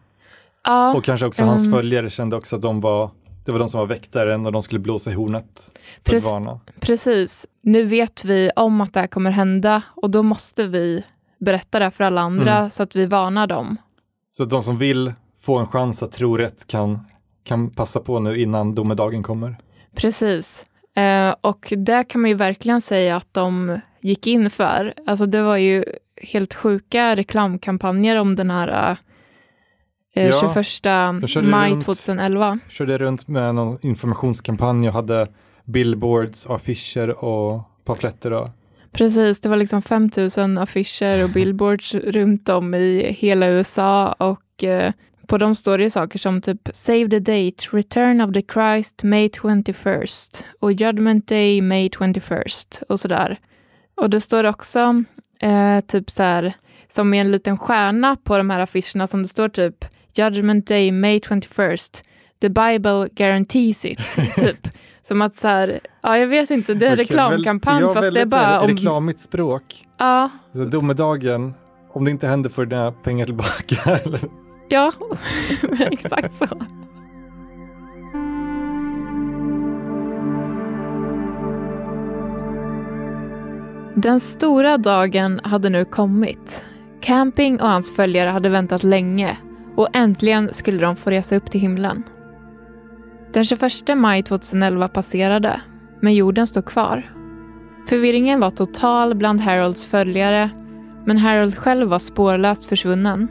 Ja, 0.63 0.95
och 0.95 1.03
kanske 1.03 1.25
också 1.25 1.41
um, 1.41 1.49
hans 1.49 1.71
följare 1.71 2.09
kände 2.09 2.35
också 2.35 2.55
att 2.55 2.61
de 2.61 2.81
var 2.81 3.11
det 3.45 3.51
var 3.51 3.59
de 3.59 3.69
som 3.69 3.79
var 3.79 3.87
väktaren 3.87 4.45
och 4.45 4.51
de 4.51 4.61
skulle 4.61 4.79
blåsa 4.79 5.11
i 5.11 5.13
hornet 5.13 5.79
för 6.05 6.15
att 6.15 6.23
varna. 6.23 6.59
Precis. 6.79 7.45
Nu 7.61 7.83
vet 7.83 8.25
vi 8.25 8.51
om 8.55 8.81
att 8.81 8.93
det 8.93 8.99
här 8.99 9.07
kommer 9.07 9.31
hända 9.31 9.83
och 9.95 10.09
då 10.09 10.23
måste 10.23 10.67
vi 10.67 11.03
berätta 11.39 11.79
det 11.79 11.91
för 11.91 12.03
alla 12.03 12.21
andra 12.21 12.57
mm. 12.57 12.69
så 12.69 12.83
att 12.83 12.95
vi 12.95 13.05
varnar 13.05 13.47
dem. 13.47 13.77
Så 14.29 14.43
att 14.43 14.49
de 14.49 14.63
som 14.63 14.77
vill 14.77 15.13
få 15.39 15.57
en 15.57 15.67
chans 15.67 16.03
att 16.03 16.11
tro 16.11 16.37
rätt 16.37 16.67
kan, 16.67 16.99
kan 17.43 17.69
passa 17.69 17.99
på 17.99 18.19
nu 18.19 18.41
innan 18.41 18.75
domedagen 18.75 19.23
kommer. 19.23 19.57
Precis. 19.95 20.65
Eh, 20.95 21.35
och 21.41 21.73
det 21.77 22.03
kan 22.03 22.21
man 22.21 22.29
ju 22.29 22.35
verkligen 22.35 22.81
säga 22.81 23.15
att 23.15 23.33
de 23.33 23.79
gick 24.01 24.27
in 24.27 24.49
för. 24.49 24.93
Alltså 25.05 25.25
det 25.25 25.41
var 25.41 25.57
ju 25.57 25.85
helt 26.21 26.53
sjuka 26.53 27.15
reklamkampanjer 27.15 28.15
om 28.15 28.35
den 28.35 28.51
här 28.51 28.97
eh, 30.13 30.27
ja, 30.27 30.53
21 30.55 31.43
maj 31.43 31.71
runt, 31.71 31.85
2011. 31.85 32.59
Körde 32.69 32.97
runt 32.97 33.27
med 33.27 33.55
någon 33.55 33.77
informationskampanj 33.81 34.87
och 34.87 34.93
hade 34.93 35.27
billboards 35.65 36.45
och 36.45 36.55
affischer 36.55 37.23
och 37.25 37.61
pamfletter. 37.85 38.33
Och... 38.33 38.49
Precis, 38.91 39.39
det 39.39 39.49
var 39.49 39.57
liksom 39.57 39.81
5000 39.81 40.57
affischer 40.57 41.23
och 41.23 41.29
billboards 41.33 41.95
runt 41.95 42.49
om 42.49 42.75
i 42.75 43.15
hela 43.19 43.47
USA 43.47 44.11
och 44.11 44.63
eh, 44.63 44.91
på 45.27 45.37
dem 45.37 45.55
står 45.55 45.77
det 45.77 45.89
saker 45.89 46.19
som 46.19 46.41
typ 46.41 46.69
Save 46.73 47.09
the 47.09 47.19
date, 47.19 47.67
Return 47.71 48.21
of 48.21 48.33
the 48.33 48.41
Christ 48.53 49.03
May 49.03 49.27
21st 49.27 50.43
och 50.59 50.71
Judgment 50.71 51.27
Day 51.27 51.61
May 51.61 51.87
21st 51.89 52.83
och 52.89 52.99
sådär. 52.99 53.39
Och 53.95 54.09
det 54.09 54.21
står 54.21 54.43
också 54.43 55.03
eh, 55.39 55.79
typ 55.87 56.09
så 56.09 56.23
här, 56.23 56.53
som 56.87 57.09
med 57.09 57.21
en 57.21 57.31
liten 57.31 57.57
stjärna 57.57 58.15
på 58.23 58.37
de 58.37 58.49
här 58.49 58.59
affischerna 58.59 59.07
som 59.07 59.21
det 59.21 59.27
står 59.27 59.49
typ 59.49 59.85
Judgment 60.15 60.67
Day, 60.67 60.91
May 60.91 61.19
21st. 61.19 62.01
The 62.41 62.49
Bible 62.49 63.07
guarantees 63.11 63.85
it. 63.85 63.99
typ. 64.35 64.67
Som 65.03 65.21
att 65.21 65.35
så 65.35 65.47
här, 65.47 65.79
ja 66.01 66.17
jag 66.17 66.27
vet 66.27 66.49
inte, 66.51 66.73
det 66.73 66.85
är 66.85 66.89
en 66.89 66.93
Okej, 66.93 67.05
reklamkampanj 67.05 67.83
väl- 67.83 67.93
fast 67.93 68.13
det 68.13 68.21
är 68.21 68.25
bara 68.25 68.61
om... 68.61 68.67
Reklamigt 68.67 69.19
språk. 69.19 69.63
Ja, 69.97 70.29
Så 70.53 70.65
domedagen, 70.65 71.53
om 71.93 72.05
det 72.05 72.11
inte 72.11 72.27
händer 72.27 72.49
får 72.49 72.65
du 72.65 72.69
dina 72.69 72.91
pengar 72.91 73.25
tillbaka. 73.25 73.99
Ja, 74.69 74.91
exakt 75.91 76.35
så. 76.37 76.47
Den 83.99 84.19
stora 84.19 84.77
dagen 84.77 85.41
hade 85.43 85.69
nu 85.69 85.85
kommit. 85.85 86.65
Camping 87.01 87.61
och 87.61 87.67
hans 87.67 87.95
följare 87.95 88.29
hade 88.29 88.49
väntat 88.49 88.83
länge 88.83 89.37
och 89.75 89.87
äntligen 89.93 90.53
skulle 90.53 90.81
de 90.81 90.95
få 90.95 91.09
resa 91.09 91.35
upp 91.35 91.51
till 91.51 91.61
himlen. 91.61 92.03
Den 93.33 93.45
21 93.45 93.71
maj 93.95 94.23
2011 94.23 94.87
passerade, 94.87 95.61
men 96.01 96.15
jorden 96.15 96.47
stod 96.47 96.65
kvar. 96.65 97.11
Förvirringen 97.89 98.39
var 98.39 98.49
total 98.49 99.15
bland 99.15 99.41
Harolds 99.41 99.85
följare, 99.85 100.49
men 101.05 101.17
Harold 101.17 101.57
själv 101.57 101.87
var 101.87 101.99
spårlöst 101.99 102.65
försvunnen. 102.65 103.27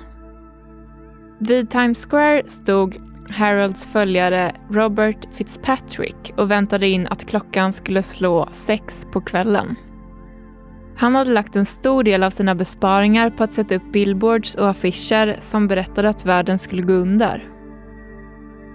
Vid 1.39 1.71
Times 1.71 2.07
Square 2.07 2.43
stod 2.47 2.97
Harolds 3.31 3.87
följare 3.87 4.55
Robert 4.71 5.35
Fitzpatrick 5.35 6.35
och 6.37 6.51
väntade 6.51 6.89
in 6.89 7.07
att 7.07 7.27
klockan 7.27 7.73
skulle 7.73 8.03
slå 8.03 8.49
sex 8.53 9.07
på 9.13 9.21
kvällen. 9.21 9.77
Han 10.99 11.15
hade 11.15 11.31
lagt 11.31 11.57
en 11.57 11.67
stor 11.67 12.03
del 12.03 12.23
av 12.23 12.31
sina 12.31 12.55
besparingar 12.55 13.31
på 13.31 13.45
att 13.45 13.53
sätta 13.53 13.75
upp 13.75 13.93
billboards 13.93 14.55
och 14.55 14.69
affischer 14.69 15.37
som 15.41 15.69
berättade 15.69 16.09
att 16.09 16.25
världen 16.25 16.59
skulle 16.59 16.83
gå 16.83 16.93
under. 16.93 17.49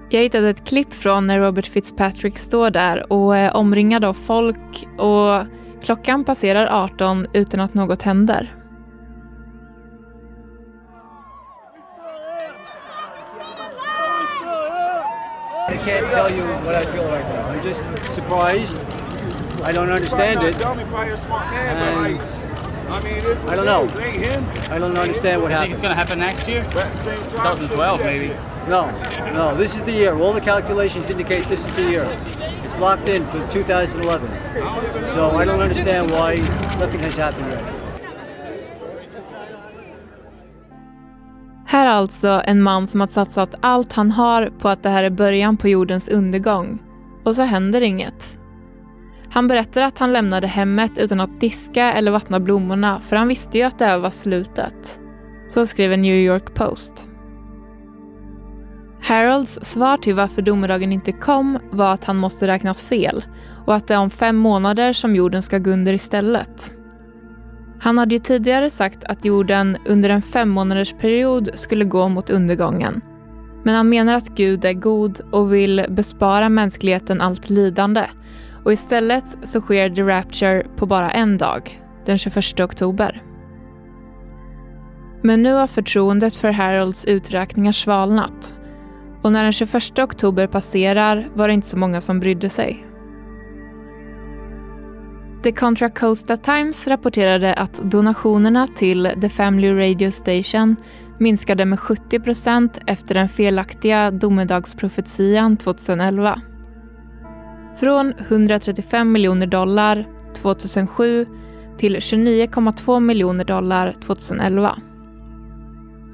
Jag 0.09 0.21
hittade 0.21 0.49
ett 0.49 0.67
klipp 0.67 0.93
från 0.93 1.27
när 1.27 1.39
Robert 1.39 1.67
Fitzpatrick 1.67 2.37
står 2.37 2.69
där 2.69 3.13
och 3.13 3.37
är 3.37 3.55
omringad 3.55 4.05
av 4.05 4.13
folk 4.13 4.87
och 4.97 5.45
klockan 5.83 6.23
passerar 6.23 6.83
18 6.83 7.27
utan 7.33 7.59
att 7.59 7.73
något 7.73 8.01
händer. 8.01 8.55
I 15.69 15.73
can't 15.73 16.11
tell 16.11 16.37
you 16.37 16.47
what 16.65 16.75
I 16.75 16.91
feel 16.91 17.07
right 17.11 17.25
now. 17.25 17.51
I'm 17.51 17.67
just 17.67 17.85
surprised. 18.15 19.10
I 19.63 19.71
don't 19.71 19.89
understand 19.89 20.43
it. 20.43 20.55
And 20.61 20.69
I 23.49 23.55
don't 23.55 23.65
know. 23.65 23.87
I 24.69 24.79
don't 24.79 24.97
understand 24.97 25.41
what 25.41 25.51
I 25.51 25.61
think 25.61 25.73
it's 25.73 25.81
going 25.81 25.95
to 25.95 25.95
happen 25.95 26.19
next 26.19 26.47
year? 26.47 26.61
2012, 26.63 28.03
maybe. 28.03 28.33
No, 28.67 28.91
no, 29.33 29.55
this 29.55 29.77
is 29.77 29.83
the 29.83 29.91
year. 29.91 30.13
All 30.13 30.33
the 30.33 30.41
calculations 30.41 31.09
indicate 31.09 31.43
this 31.47 31.67
is 31.67 31.75
the 31.75 31.83
year. 31.83 32.07
It's 32.65 32.77
locked 32.79 33.07
in 33.07 33.25
for 33.27 33.39
2011. 33.49 34.29
So 35.07 35.31
I 35.31 35.45
don't 35.45 35.61
understand 35.61 36.11
why 36.11 36.35
nothing 36.79 36.99
has 37.01 37.17
happened 37.17 37.51
yet. 37.51 37.63
Här 41.65 41.85
är 41.85 41.89
alltså 41.89 42.41
en 42.45 42.61
man 42.61 42.87
som 42.87 42.99
har 42.99 43.07
satsat 43.07 43.55
allt 43.61 43.93
han 43.93 44.11
har 44.11 44.49
på 44.59 44.69
att 44.69 44.83
det 44.83 44.89
här 44.89 45.03
är 45.03 45.09
början 45.09 45.57
på 45.57 45.67
jordens 45.67 46.09
undergång. 46.09 46.79
Och 47.23 47.35
så 47.35 47.41
händer 47.41 47.81
inget. 47.81 48.37
Han 49.31 49.47
berättar 49.47 49.81
att 49.81 49.97
han 49.97 50.13
lämnade 50.13 50.47
hemmet 50.47 50.91
utan 50.99 51.21
att 51.21 51.41
diska 51.41 51.93
eller 51.93 52.11
vattna 52.11 52.39
blommorna 52.39 52.99
för 52.99 53.15
han 53.15 53.27
visste 53.27 53.57
ju 53.57 53.63
att 53.63 53.79
det 53.79 53.85
här 53.85 53.99
var 53.99 54.09
slutet. 54.09 54.99
Så 55.49 55.65
skriver 55.65 55.97
New 55.97 56.15
York 56.15 56.53
Post. 56.53 57.07
Harolds 59.01 59.59
svar 59.61 59.97
till 59.97 60.15
varför 60.15 60.41
domedagen 60.41 60.91
inte 60.91 61.11
kom 61.11 61.59
var 61.71 61.93
att 61.93 62.05
han 62.05 62.17
måste 62.17 62.47
räknat 62.47 62.79
fel 62.79 63.25
och 63.65 63.75
att 63.75 63.87
det 63.87 63.93
är 63.93 63.99
om 63.99 64.09
fem 64.09 64.37
månader 64.37 64.93
som 64.93 65.15
jorden 65.15 65.41
ska 65.41 65.57
gå 65.57 65.71
under 65.71 65.93
istället. 65.93 66.73
Han 67.81 67.97
hade 67.97 68.15
ju 68.15 68.19
tidigare 68.19 68.69
sagt 68.69 69.03
att 69.03 69.25
jorden 69.25 69.77
under 69.85 70.09
en 70.09 70.21
fem 70.21 70.49
månaders 70.49 70.93
period 70.93 71.49
skulle 71.53 71.85
gå 71.85 72.07
mot 72.07 72.29
undergången. 72.29 73.01
Men 73.63 73.75
han 73.75 73.89
menar 73.89 74.15
att 74.15 74.29
Gud 74.29 74.65
är 74.65 74.73
god 74.73 75.21
och 75.31 75.53
vill 75.53 75.85
bespara 75.89 76.49
mänskligheten 76.49 77.21
allt 77.21 77.49
lidande. 77.49 78.05
Och 78.65 78.73
istället 78.73 79.37
så 79.43 79.61
sker 79.61 79.89
The 79.89 80.01
Rapture 80.01 80.65
på 80.75 80.85
bara 80.85 81.11
en 81.11 81.37
dag, 81.37 81.81
den 82.05 82.17
21 82.17 82.59
oktober. 82.59 83.23
Men 85.21 85.43
nu 85.43 85.53
har 85.53 85.67
förtroendet 85.67 86.35
för 86.35 86.51
Harolds 86.51 87.05
uträkningar 87.05 87.71
svalnat. 87.71 88.53
Och 89.21 89.31
när 89.31 89.43
den 89.43 89.51
21 89.51 89.99
oktober 89.99 90.47
passerar 90.47 91.27
var 91.33 91.47
det 91.47 91.53
inte 91.53 91.67
så 91.67 91.77
många 91.77 92.01
som 92.01 92.19
brydde 92.19 92.49
sig. 92.49 92.85
The 95.43 95.51
Contra 95.51 95.89
Costa 95.89 96.37
Times 96.37 96.87
rapporterade 96.87 97.53
att 97.53 97.73
donationerna 97.73 98.67
till 98.67 99.11
The 99.21 99.29
Family 99.29 99.73
Radio 99.73 100.11
Station 100.11 100.75
minskade 101.17 101.65
med 101.65 101.79
70 101.79 102.19
procent 102.19 102.79
efter 102.87 103.15
den 103.15 103.29
felaktiga 103.29 104.11
domedagsprofetian 104.11 105.57
2011. 105.57 106.41
Från 107.79 108.13
135 108.17 109.11
miljoner 109.11 109.47
dollar 109.47 110.07
2007 110.33 111.25
till 111.77 111.95
29,2 111.95 112.99
miljoner 112.99 113.45
dollar 113.45 113.91
2011. 113.91 114.77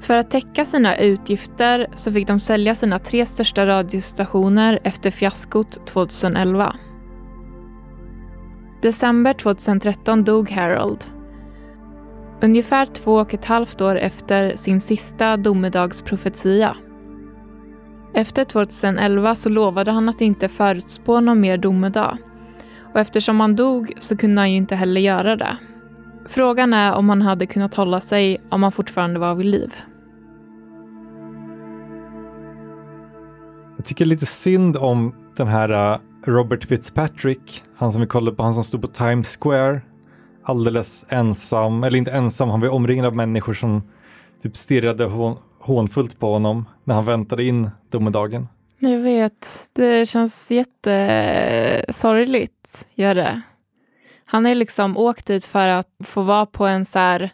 För 0.00 0.16
att 0.16 0.30
täcka 0.30 0.64
sina 0.64 0.96
utgifter 0.96 1.86
så 1.94 2.12
fick 2.12 2.26
de 2.26 2.38
sälja 2.38 2.74
sina 2.74 2.98
tre 2.98 3.26
största 3.26 3.66
radiostationer 3.66 4.78
efter 4.84 5.10
fiaskot 5.10 5.86
2011. 5.86 6.76
December 8.82 9.34
2013 9.34 10.24
dog 10.24 10.50
Harold. 10.50 11.04
Ungefär 12.42 12.86
två 12.86 13.14
och 13.14 13.34
ett 13.34 13.44
halvt 13.44 13.80
år 13.80 13.96
efter 13.96 14.56
sin 14.56 14.80
sista 14.80 15.36
domedagsprofetia. 15.36 16.76
Efter 18.14 18.44
2011 18.44 19.34
så 19.34 19.48
lovade 19.48 19.90
han 19.90 20.08
att 20.08 20.20
inte 20.20 20.48
förutspå 20.48 21.20
någon 21.20 21.40
mer 21.40 21.56
domedag. 21.56 22.18
Och 22.92 23.00
eftersom 23.00 23.40
han 23.40 23.56
dog 23.56 23.92
så 23.98 24.16
kunde 24.16 24.40
han 24.40 24.50
ju 24.50 24.56
inte 24.56 24.76
heller 24.76 25.00
göra 25.00 25.36
det. 25.36 25.56
Frågan 26.26 26.72
är 26.72 26.94
om 26.94 27.08
han 27.08 27.22
hade 27.22 27.46
kunnat 27.46 27.74
hålla 27.74 28.00
sig 28.00 28.40
om 28.50 28.62
han 28.62 28.72
fortfarande 28.72 29.20
var 29.20 29.34
vid 29.34 29.46
liv. 29.46 29.74
Jag 33.76 33.86
tycker 33.86 34.04
lite 34.04 34.26
synd 34.26 34.76
om 34.76 35.14
den 35.36 35.48
här 35.48 35.92
äh, 35.92 35.98
Robert 36.26 36.64
Fitzpatrick, 36.64 37.62
han 37.76 37.92
som 37.92 38.00
vi 38.00 38.06
kollade 38.06 38.36
på, 38.36 38.42
han 38.42 38.54
som 38.54 38.64
stod 38.64 38.82
på 38.82 38.86
Times 38.86 39.38
Square, 39.40 39.80
alldeles 40.44 41.06
ensam, 41.08 41.84
eller 41.84 41.98
inte 41.98 42.10
ensam, 42.10 42.48
han 42.48 42.60
var 42.60 42.68
omringad 42.68 43.06
av 43.06 43.16
människor 43.16 43.54
som 43.54 43.82
typ 44.42 44.56
stirrade 44.56 45.04
hånfullt 45.68 46.18
på 46.18 46.32
honom 46.32 46.64
när 46.84 46.94
han 46.94 47.04
väntade 47.04 47.44
in 47.44 47.70
domedagen. 47.90 48.48
Jag 48.78 48.98
vet, 48.98 49.68
det 49.72 50.08
känns 50.08 50.50
jättesorgligt, 50.50 52.86
gör 52.94 53.14
det. 53.14 53.40
Han 54.24 54.46
är 54.46 54.54
liksom 54.54 54.96
åkt 54.96 55.26
dit 55.26 55.44
för 55.44 55.68
att 55.68 55.88
få 56.04 56.22
vara 56.22 56.46
på 56.46 56.66
en 56.66 56.84
så 56.84 56.98
här 56.98 57.30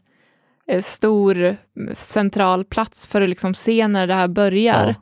eh, 0.66 0.82
stor 0.82 1.56
central 1.94 2.64
plats 2.64 3.06
för 3.06 3.22
att 3.22 3.28
liksom 3.28 3.54
se 3.54 3.88
när 3.88 4.06
det 4.06 4.14
här 4.14 4.28
börjar. 4.28 4.94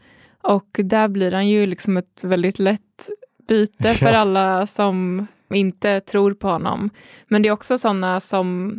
Ja. 0.42 0.52
Och 0.54 0.80
där 0.84 1.08
blir 1.08 1.32
han 1.32 1.48
ju 1.48 1.66
liksom 1.66 1.96
ett 1.96 2.24
väldigt 2.24 2.58
lätt 2.58 3.08
byte 3.48 3.88
för 3.94 4.12
Ja. 4.12 4.18
alla 4.18 4.66
som 4.66 5.26
inte 5.54 6.00
tror 6.00 6.34
på 6.34 6.48
honom. 6.48 6.90
Men 7.28 7.42
det 7.42 7.48
är 7.48 7.52
också 7.52 7.78
sådana 7.78 8.20
som 8.20 8.72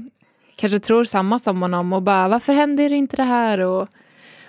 kanske 0.56 0.80
tror 0.80 1.04
samma 1.04 1.40
som 1.40 1.62
honom 1.62 1.94
och 1.94 2.02
bara 2.02 2.28
varför 2.28 2.54
händer 2.54 2.94
inte 2.94 3.16
det 3.16 3.24
här 3.24 3.60
och, 3.60 3.88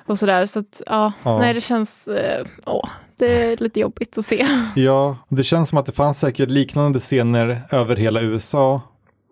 och 0.07 0.19
sådär. 0.19 0.47
Så 0.47 0.59
att 0.59 0.83
ja, 0.87 1.13
Ja. 1.23 1.39
nej 1.39 1.55
det 1.55 1.61
känns, 1.61 2.09
eh, 2.09 2.47
åh, 2.67 2.89
det 3.19 3.43
är 3.53 3.57
lite 3.57 3.81
jobbigt 3.81 4.19
att 4.19 4.25
se. 4.25 4.47
Ja, 4.77 5.17
det 5.29 5.45
känns 5.45 5.69
som 5.69 5.79
att 5.79 5.87
det 5.87 5.93
fanns 5.93 6.19
säkert 6.19 6.51
liknande 6.51 7.01
scener 7.01 7.61
över 7.71 7.97
hela 7.97 8.21
USA 8.21 8.81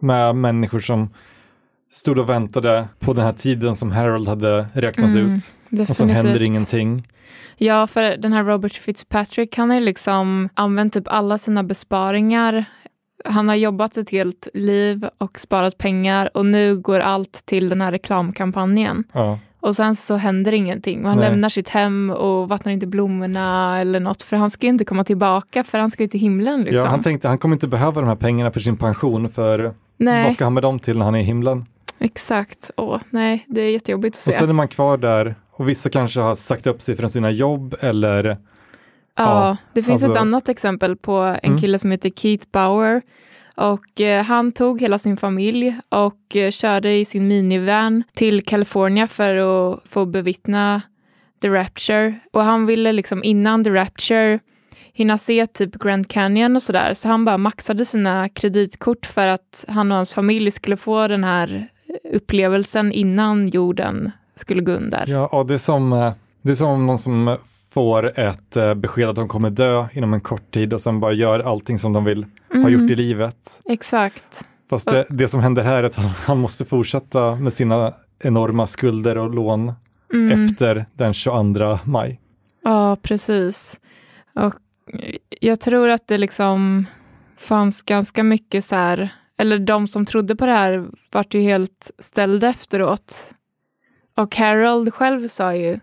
med 0.01 0.37
människor 0.37 0.81
som 0.81 1.11
stod 1.93 2.19
och 2.19 2.29
väntade 2.29 2.89
på 2.99 3.13
den 3.13 3.25
här 3.25 3.33
tiden 3.33 3.75
som 3.77 3.93
Harold 3.93 4.29
hade 4.29 4.67
räknat 4.73 5.11
Mm, 5.11 5.35
ut. 5.37 5.89
Och 5.91 5.97
sen 5.97 6.09
händer 6.09 6.23
Definitivt. 6.33 6.47
ingenting. 6.49 7.09
Ja, 7.57 7.87
för 7.87 8.17
den 8.17 8.33
här 8.33 8.45
Robert 8.45 8.73
Fitzpatrick, 8.73 9.57
han 9.57 9.71
har 9.71 9.79
ju 9.79 9.85
liksom 9.85 10.49
använt 10.55 10.95
typ 10.95 11.09
alla 11.09 11.39
sina 11.39 11.63
besparingar. 11.63 12.65
Han 13.25 13.49
har 13.49 13.55
jobbat 13.57 13.97
ett 13.97 14.11
helt 14.11 14.49
liv 14.55 15.09
och 15.19 15.39
sparat 15.39 15.79
pengar 15.79 16.31
och 16.37 16.47
nu 16.47 16.77
går 16.79 17.01
allt 17.01 17.33
till 17.47 17.69
den 17.69 17.81
här 17.81 17.91
reklamkampanjen. 17.93 19.05
Ja. 19.13 19.39
Och 19.63 19.77
sen 19.77 19.97
så 19.97 20.17
händer 20.17 20.53
ingenting. 20.53 21.03
Och 21.03 21.09
han 21.09 21.19
Nej. 21.19 21.31
lämnar 21.31 21.49
sitt 21.49 21.69
hem 21.69 22.11
och 22.11 22.49
vattnar 22.49 22.73
inte 22.73 22.87
blommorna 22.87 23.79
eller 23.81 24.01
något. 24.01 24.23
För 24.23 24.37
han 24.37 24.51
ska 24.51 24.67
inte 24.67 24.85
komma 24.85 25.05
tillbaka 25.05 25.65
för 25.65 25.79
han 25.79 25.91
ska 25.91 26.03
ju 26.03 26.09
till 26.09 26.21
himlen 26.21 26.61
liksom. 26.61 26.79
Ja, 26.85 26.87
han 26.87 27.03
tänkte 27.03 27.29
han 27.29 27.39
kommer 27.39 27.57
inte 27.57 27.69
behöva 27.69 28.01
de 28.01 28.07
här 28.09 28.17
pengarna 28.17 28.51
för 28.51 28.61
sin 28.61 28.77
pension 28.77 29.29
för 29.29 29.75
Nej, 29.97 30.25
Vad 30.25 30.33
ska 30.33 30.45
han 30.45 30.55
med 30.55 30.63
dem 30.63 30.79
till 30.79 30.99
när 30.99 31.05
han 31.05 31.15
är 31.15 31.21
i 31.21 31.23
himlen? 31.23 31.65
exakt. 31.99 32.71
Åh, 32.77 33.01
nej, 33.11 33.45
det 33.49 33.61
är 33.61 33.71
jättejobbigt 33.71 34.17
att 34.17 34.27
Och 34.27 34.33
se. 34.35 34.39
sen 34.39 34.49
är 34.49 34.53
man 34.53 34.69
kvar 34.69 34.97
där 34.97 35.35
och 35.53 35.69
vissa 35.69 35.91
kanske 35.91 36.21
har 36.21 36.35
sagt 36.35 36.67
upp 36.67 36.83
sig 36.83 36.97
från 36.97 37.11
sina 37.11 37.31
jobb 37.31 37.75
eller 37.81 38.25
Ja, 38.25 38.37
Ja, 39.17 39.57
det 39.73 39.83
finns 39.83 40.03
alltså- 40.03 40.11
ett 40.19 40.21
annat 40.21 40.49
exempel 40.49 40.97
på 40.97 41.13
en 41.17 41.39
Mm. 41.43 41.59
kille 41.61 41.79
som 41.79 41.91
heter 41.91 42.11
Keith 42.11 42.47
Bauer. 42.53 43.03
Och 43.55 44.01
eh, 44.01 44.25
han 44.25 44.53
tog 44.53 44.81
hela 44.81 44.99
sin 44.99 45.17
familj 45.17 45.79
och 45.89 46.37
eh, 46.37 46.51
körde 46.51 46.97
i 46.97 47.05
sin 47.05 47.29
minivan 47.29 48.05
till 48.15 48.45
California 48.45 49.09
för 49.09 49.35
att 49.37 49.81
få 49.85 50.07
bevittna 50.07 50.83
The 51.43 51.49
Rapture. 51.49 52.21
Och 52.33 52.45
han 52.45 52.67
ville 52.67 52.93
liksom 52.93 53.25
innan 53.25 53.65
The 53.65 53.71
Rapture 53.71 54.39
hinna 54.93 55.19
se 55.19 55.47
typ 55.47 55.73
Grand 55.75 56.09
Canyon 56.09 56.57
och 56.57 56.63
sådär. 56.63 56.95
Så 56.95 57.09
han 57.09 57.25
bara 57.25 57.39
maxade 57.39 57.85
sina 57.85 58.29
kreditkort 58.29 59.07
för 59.07 59.29
att 59.29 59.65
han 59.69 59.91
och 59.93 59.97
hans 59.97 60.15
familj 60.15 60.51
skulle 60.51 60.77
få 60.77 61.09
den 61.09 61.25
här 61.25 61.69
upplevelsen 62.13 62.93
innan 62.93 63.49
jorden 63.49 64.11
skulle 64.37 64.63
gå 64.63 64.73
under. 64.73 65.07
Ja, 65.07 65.27
och 65.27 65.47
det, 65.47 65.55
är 65.55 65.59
som, 65.59 65.93
eh, 65.93 66.13
det 66.43 66.51
är 66.51 66.55
som 66.55 66.87
någon 66.87 66.99
som 66.99 67.29
eh, 67.29 67.37
får 67.73 68.19
ett 68.21 68.57
eh, 68.57 68.75
besked 68.75 69.09
att 69.09 69.17
de 69.17 69.29
kommer 69.29 69.51
dö 69.51 69.87
inom 69.93 70.15
en 70.15 70.21
kort 70.21 70.51
tid 70.55 70.73
och 70.73 70.81
sen 70.81 71.01
bara 71.01 71.13
gör 71.13 71.41
allting 71.41 71.79
som 71.79 71.93
de 71.93 72.05
vill 72.05 72.23
ha 72.53 72.57
Mm, 72.59 72.73
gjort 72.73 72.91
i 72.91 72.95
livet. 72.95 73.61
Exakt. 73.65 74.45
Fast 74.71 74.91
det, 74.91 75.07
det 75.09 75.29
som 75.29 75.41
händer 75.41 75.63
här 75.63 75.77
är 75.77 75.83
att 75.83 75.95
han, 75.95 76.11
han 76.27 76.39
måste 76.39 76.65
fortsätta 76.65 77.35
med 77.37 77.53
sina 77.53 77.95
enorma 78.23 78.67
skulder 78.67 79.19
och 79.19 79.35
lån 79.35 79.73
Mm. 80.15 80.45
efter 80.47 80.87
den 80.95 81.15
22 81.15 81.79
maj. 81.85 82.21
Ja, 82.65 82.97
precis. 83.03 83.81
Och 84.35 84.55
jag 85.41 85.61
tror 85.61 85.89
att 85.89 86.07
det 86.09 86.19
liksom 86.19 86.87
fanns 87.39 87.83
ganska 87.83 88.23
mycket 88.23 88.65
så 88.65 88.75
här, 88.77 89.09
eller 89.39 89.59
de 89.59 89.87
som 89.89 90.07
trodde 90.07 90.37
på 90.37 90.47
det 90.47 90.53
här 90.53 90.87
vart 91.13 91.35
ju 91.35 91.41
helt 91.41 91.91
ställda 91.99 92.49
efteråt. 92.49 93.15
Och 94.17 94.37
Harold 94.37 94.95
själv 94.95 95.29
sa 95.29 95.55
ju 95.55 95.81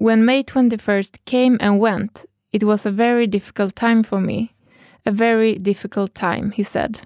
When 0.00 0.24
May 0.24 0.42
21st 0.42 1.18
came 1.26 1.58
and 1.60 1.78
went 1.78 2.24
it 2.52 2.64
was 2.64 2.86
a 2.86 2.90
very 2.90 3.26
difficult 3.26 3.76
time 3.76 4.02
for 4.02 4.18
me. 4.18 4.54
A 5.04 5.10
very 5.10 5.58
difficult 5.58 6.14
time, 6.14 6.52
he 6.52 6.64
said. 6.64 7.00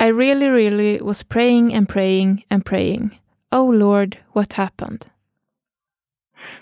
I 0.00 0.08
really, 0.08 0.48
really 0.48 1.00
was 1.00 1.22
praying 1.22 1.72
and 1.74 1.88
praying 1.88 2.42
and 2.50 2.64
praying. 2.64 3.10
Oh 3.52 3.66
Lord, 3.66 4.18
what 4.32 4.52
happened? 4.54 5.06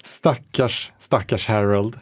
Stackars, 0.03 0.93
stackars 0.99 1.47
Harold. 1.47 1.99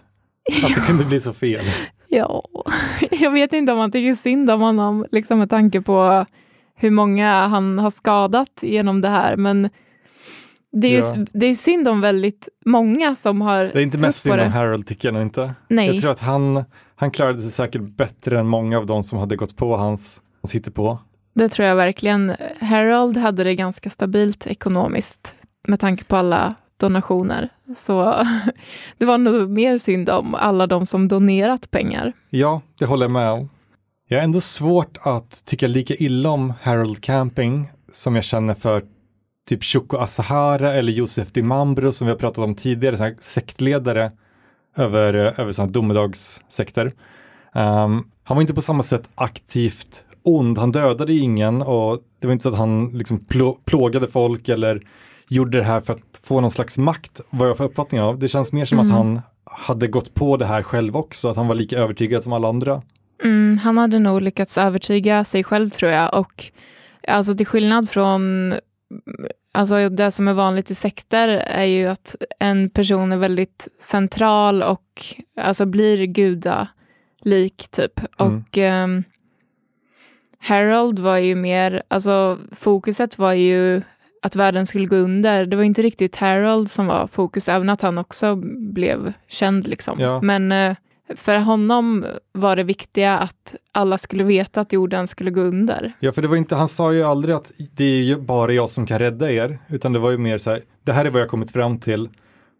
Att 0.64 0.74
det 0.74 0.80
kunde 0.86 1.04
bli 1.04 1.20
så 1.20 1.32
fel. 1.32 1.64
Ja, 2.08 2.44
jag 3.10 3.30
vet 3.30 3.52
inte 3.52 3.72
om 3.72 3.78
man 3.78 3.92
tycker 3.92 4.14
synd 4.14 4.50
om 4.50 4.60
honom, 4.60 5.06
liksom 5.12 5.38
med 5.38 5.50
tanke 5.50 5.80
på 5.80 6.26
hur 6.74 6.90
många 6.90 7.46
han 7.46 7.78
har 7.78 7.90
skadat 7.90 8.58
genom 8.60 9.00
det 9.00 9.08
här, 9.08 9.36
men 9.36 9.70
det 10.72 10.86
är, 10.86 10.90
ju, 10.90 11.20
Ja. 11.20 11.26
det 11.32 11.46
är 11.46 11.54
synd 11.54 11.88
om 11.88 12.00
väldigt 12.00 12.48
många 12.66 13.14
som 13.16 13.40
har 13.40 13.64
Det 13.64 13.78
är 13.78 13.82
inte 13.82 13.98
mest 13.98 14.24
på 14.26 14.30
synd 14.32 14.42
om. 14.42 14.52
Harold 14.52 14.86
tycker 14.86 15.12
jag 15.12 15.22
inte. 15.22 15.54
Nej, 15.68 15.86
Jag 15.88 16.00
tror 16.00 16.10
att 16.10 16.20
han, 16.20 16.64
han 16.96 17.10
klarade 17.10 17.38
sig 17.38 17.50
säkert 17.50 17.82
bättre 17.82 18.40
än 18.40 18.46
många 18.46 18.78
av 18.78 18.86
de 18.86 19.02
som 19.02 19.18
hade 19.18 19.36
gått 19.36 19.56
på 19.56 19.76
hans, 19.76 20.20
hans 20.42 20.54
hittepå. 20.54 20.98
det 21.34 21.48
tror 21.48 21.68
jag 21.68 21.76
verkligen. 21.76 22.32
Harold 22.60 23.16
hade 23.16 23.44
det 23.44 23.54
ganska 23.54 23.90
stabilt 23.90 24.46
ekonomiskt 24.46 25.34
med 25.68 25.80
tanke 25.80 26.04
på 26.04 26.16
alla 26.16 26.54
donationer. 26.80 27.48
Så 27.76 28.14
det 28.98 29.04
var 29.04 29.18
nog 29.18 29.50
mer 29.50 29.78
synd 29.78 30.10
om 30.10 30.34
alla 30.34 30.66
de 30.66 30.86
som 30.86 31.08
donerat 31.08 31.70
pengar. 31.70 32.12
Ja, 32.30 32.60
det 32.78 32.84
håller 32.86 33.04
jag 33.04 33.10
med 33.10 33.30
om. 33.30 33.48
Jag 34.08 34.18
har 34.18 34.24
ändå 34.24 34.40
svårt 34.40 34.98
att 35.00 35.44
tycka 35.44 35.66
lika 35.66 35.94
illa 35.94 36.30
om 36.30 36.52
Harold 36.62 37.00
Camping 37.02 37.68
som 37.92 38.14
jag 38.14 38.24
känner 38.24 38.54
för 38.54 38.82
typ 39.52 39.64
Shoko 39.64 39.96
Asahara 39.96 40.72
eller 40.72 40.92
Josef 40.92 41.32
Dimambro 41.32 41.92
som 41.92 42.06
vi 42.06 42.12
har 42.12 42.18
pratat 42.18 42.38
om 42.44 42.54
tidigare, 42.54 42.96
så 42.96 43.10
sektledare 43.20 44.12
över, 44.76 45.14
över 45.14 45.52
sådana 45.52 45.72
domedagssekter. 45.72 46.86
Um, 47.54 48.10
han 48.24 48.36
var 48.36 48.40
inte 48.40 48.54
på 48.54 48.62
samma 48.62 48.82
sätt 48.82 49.10
aktivt 49.14 50.04
ond, 50.22 50.58
han 50.58 50.72
dödade 50.72 51.14
ingen 51.14 51.62
och 51.62 51.98
det 52.20 52.26
var 52.26 52.32
inte 52.32 52.42
så 52.42 52.48
att 52.48 52.58
han 52.58 52.86
liksom 52.86 53.24
plå, 53.24 53.58
plågade 53.64 54.08
folk 54.08 54.48
eller 54.48 54.82
gjorde 55.28 55.58
det 55.58 55.64
här 55.64 55.80
för 55.80 55.92
att 55.92 56.20
få 56.24 56.40
någon 56.40 56.50
slags 56.50 56.78
makt, 56.78 57.20
vad 57.30 57.48
jag 57.48 57.56
får 57.56 57.64
uppfattning 57.64 58.00
av. 58.00 58.18
Det 58.18 58.28
känns 58.28 58.52
mer 58.52 58.64
som 58.64 58.78
att 58.78 58.90
han 58.90 59.20
hade 59.44 59.86
gått 59.86 60.14
på 60.14 60.36
det 60.36 60.46
här 60.46 60.62
själv 60.62 60.96
också, 60.96 61.28
att 61.28 61.36
han 61.36 61.48
var 61.48 61.54
lika 61.54 61.78
övertygad 61.78 62.24
som 62.24 62.32
alla 62.32 62.48
andra. 62.48 62.82
Mm, 63.24 63.58
han 63.58 63.78
hade 63.78 63.98
nog 63.98 64.22
lyckats 64.22 64.58
övertyga 64.58 65.24
sig 65.24 65.44
själv 65.44 65.70
tror 65.70 65.92
jag. 65.92 66.14
Och 66.14 66.50
alltså 67.08 67.34
till 67.34 67.46
skillnad 67.46 67.90
från 67.90 68.54
alltså 69.52 69.88
det 69.88 70.10
som 70.10 70.28
är 70.28 70.34
vanligt 70.34 70.70
i 70.70 70.74
sekter 70.74 71.28
är 71.28 71.64
ju 71.64 71.86
att 71.86 72.16
en 72.38 72.70
person 72.70 73.12
är 73.12 73.16
väldigt 73.16 73.68
central 73.80 74.62
och 74.62 75.04
alltså 75.40 75.66
blir 75.66 76.06
gudalik 76.06 77.68
typ. 77.70 78.00
Mm. 78.20 78.38
Och 78.38 78.58
ehm, 78.58 79.04
Harold 80.38 80.98
var 80.98 81.16
ju 81.16 81.34
mer, 81.34 81.82
alltså 81.88 82.38
fokuset 82.52 83.18
var 83.18 83.32
ju 83.32 83.82
att 84.22 84.36
världen 84.36 84.66
skulle 84.66 84.86
gå 84.86 84.96
under. 84.96 85.46
Det 85.46 85.56
var 85.56 85.62
inte 85.62 85.82
riktigt 85.82 86.16
Harold 86.16 86.70
som 86.70 86.86
var 86.86 87.06
fokus, 87.06 87.48
även 87.48 87.68
att 87.68 87.82
han 87.82 87.98
också 87.98 88.36
blev 88.72 89.12
känd 89.28 89.68
liksom. 89.68 90.00
Ja. 90.00 90.20
Men 90.22 90.52
eh, 90.52 90.76
för 91.16 91.36
honom 91.36 92.04
var 92.32 92.56
det 92.56 92.62
viktiga 92.62 93.18
att 93.18 93.54
alla 93.72 93.98
skulle 93.98 94.24
veta 94.24 94.60
att 94.60 94.72
jorden 94.72 95.06
skulle 95.06 95.30
gå 95.30 95.40
under. 95.40 95.92
Ja, 96.00 96.12
för 96.12 96.22
det 96.22 96.28
var 96.28 96.36
inte, 96.36 96.54
han 96.54 96.68
sa 96.68 96.92
ju 96.92 97.02
aldrig 97.02 97.34
att 97.34 97.52
det 97.58 97.84
är 97.84 98.02
ju 98.02 98.16
bara 98.16 98.52
jag 98.52 98.70
som 98.70 98.86
kan 98.86 98.98
rädda 98.98 99.32
er, 99.32 99.58
utan 99.68 99.92
det 99.92 99.98
var 99.98 100.10
ju 100.10 100.18
mer 100.18 100.38
så 100.38 100.50
här, 100.50 100.62
det 100.84 100.92
här 100.92 101.04
är 101.04 101.10
vad 101.10 101.22
jag 101.22 101.28
kommit 101.28 101.50
fram 101.50 101.78
till 101.78 102.08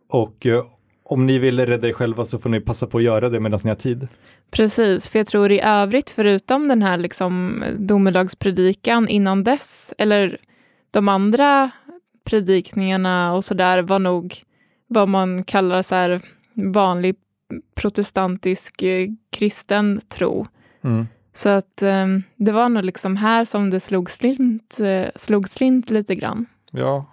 och 0.09 0.47
eh, 0.47 0.65
om 1.05 1.27
ni 1.27 1.39
vill 1.39 1.67
rädda 1.67 1.89
er 1.89 1.93
själva 1.93 2.25
så 2.25 2.39
får 2.39 2.51
ni 2.51 2.61
passa 2.61 2.87
på 2.87 2.99
att 2.99 3.05
göra 3.05 3.29
det 3.29 3.41
medan 3.41 3.61
ni 3.65 3.69
har 3.69 3.77
tid. 3.77 4.09
Precis, 4.51 5.09
för 5.09 5.19
jag 5.19 5.27
tror 5.27 5.53
i 5.53 5.61
övrigt, 5.61 6.11
förutom 6.11 6.69
den 6.69 6.83
här 6.83 6.99
liksom 6.99 7.65
domedagspredikan 7.79 9.09
innan 9.09 9.45
dess, 9.45 9.95
eller 9.99 10.39
de 10.91 11.09
andra 11.09 11.71
predikningarna 12.25 13.33
och 13.35 13.45
sådär 13.45 13.83
var 13.83 13.99
nog 13.99 14.43
vad 14.87 15.09
man 15.09 15.45
kallar 15.45 15.83
så 15.83 15.95
här 15.95 16.21
vanlig 16.55 17.17
protestantisk 17.75 18.83
eh, 18.83 19.09
kristen 19.31 20.01
tro. 20.09 20.47
Mm. 20.85 21.07
Så 21.35 21.49
att 21.49 21.83
eh, 21.83 22.07
det 22.37 22.53
var 22.53 22.69
nog 22.69 22.85
liksom 22.85 23.17
här 23.17 23.45
som 23.45 23.71
det 23.71 23.81
slog 23.81 24.11
slint, 24.11 24.81
eh, 24.81 25.07
slog 25.17 25.49
slint 25.49 25.91
lite 25.91 26.15
grann. 26.15 26.47
Ja. 26.71 27.07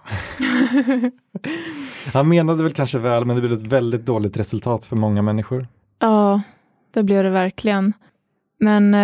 han 2.14 2.30
menade 2.30 2.64
väl 2.64 2.74
kanske 2.74 3.00
väl, 3.00 3.26
men 3.26 3.36
det 3.36 3.42
blev 3.42 3.54
ett 3.54 3.62
väldigt 3.62 4.06
dåligt 4.06 4.38
resultat 4.38 4.86
för 4.86 4.96
många 4.96 5.22
människor. 5.22 5.68
Ja, 6.00 6.42
det 6.94 7.04
blev 7.04 7.24
det 7.24 7.30
verkligen. 7.30 7.94
Men 8.60 8.96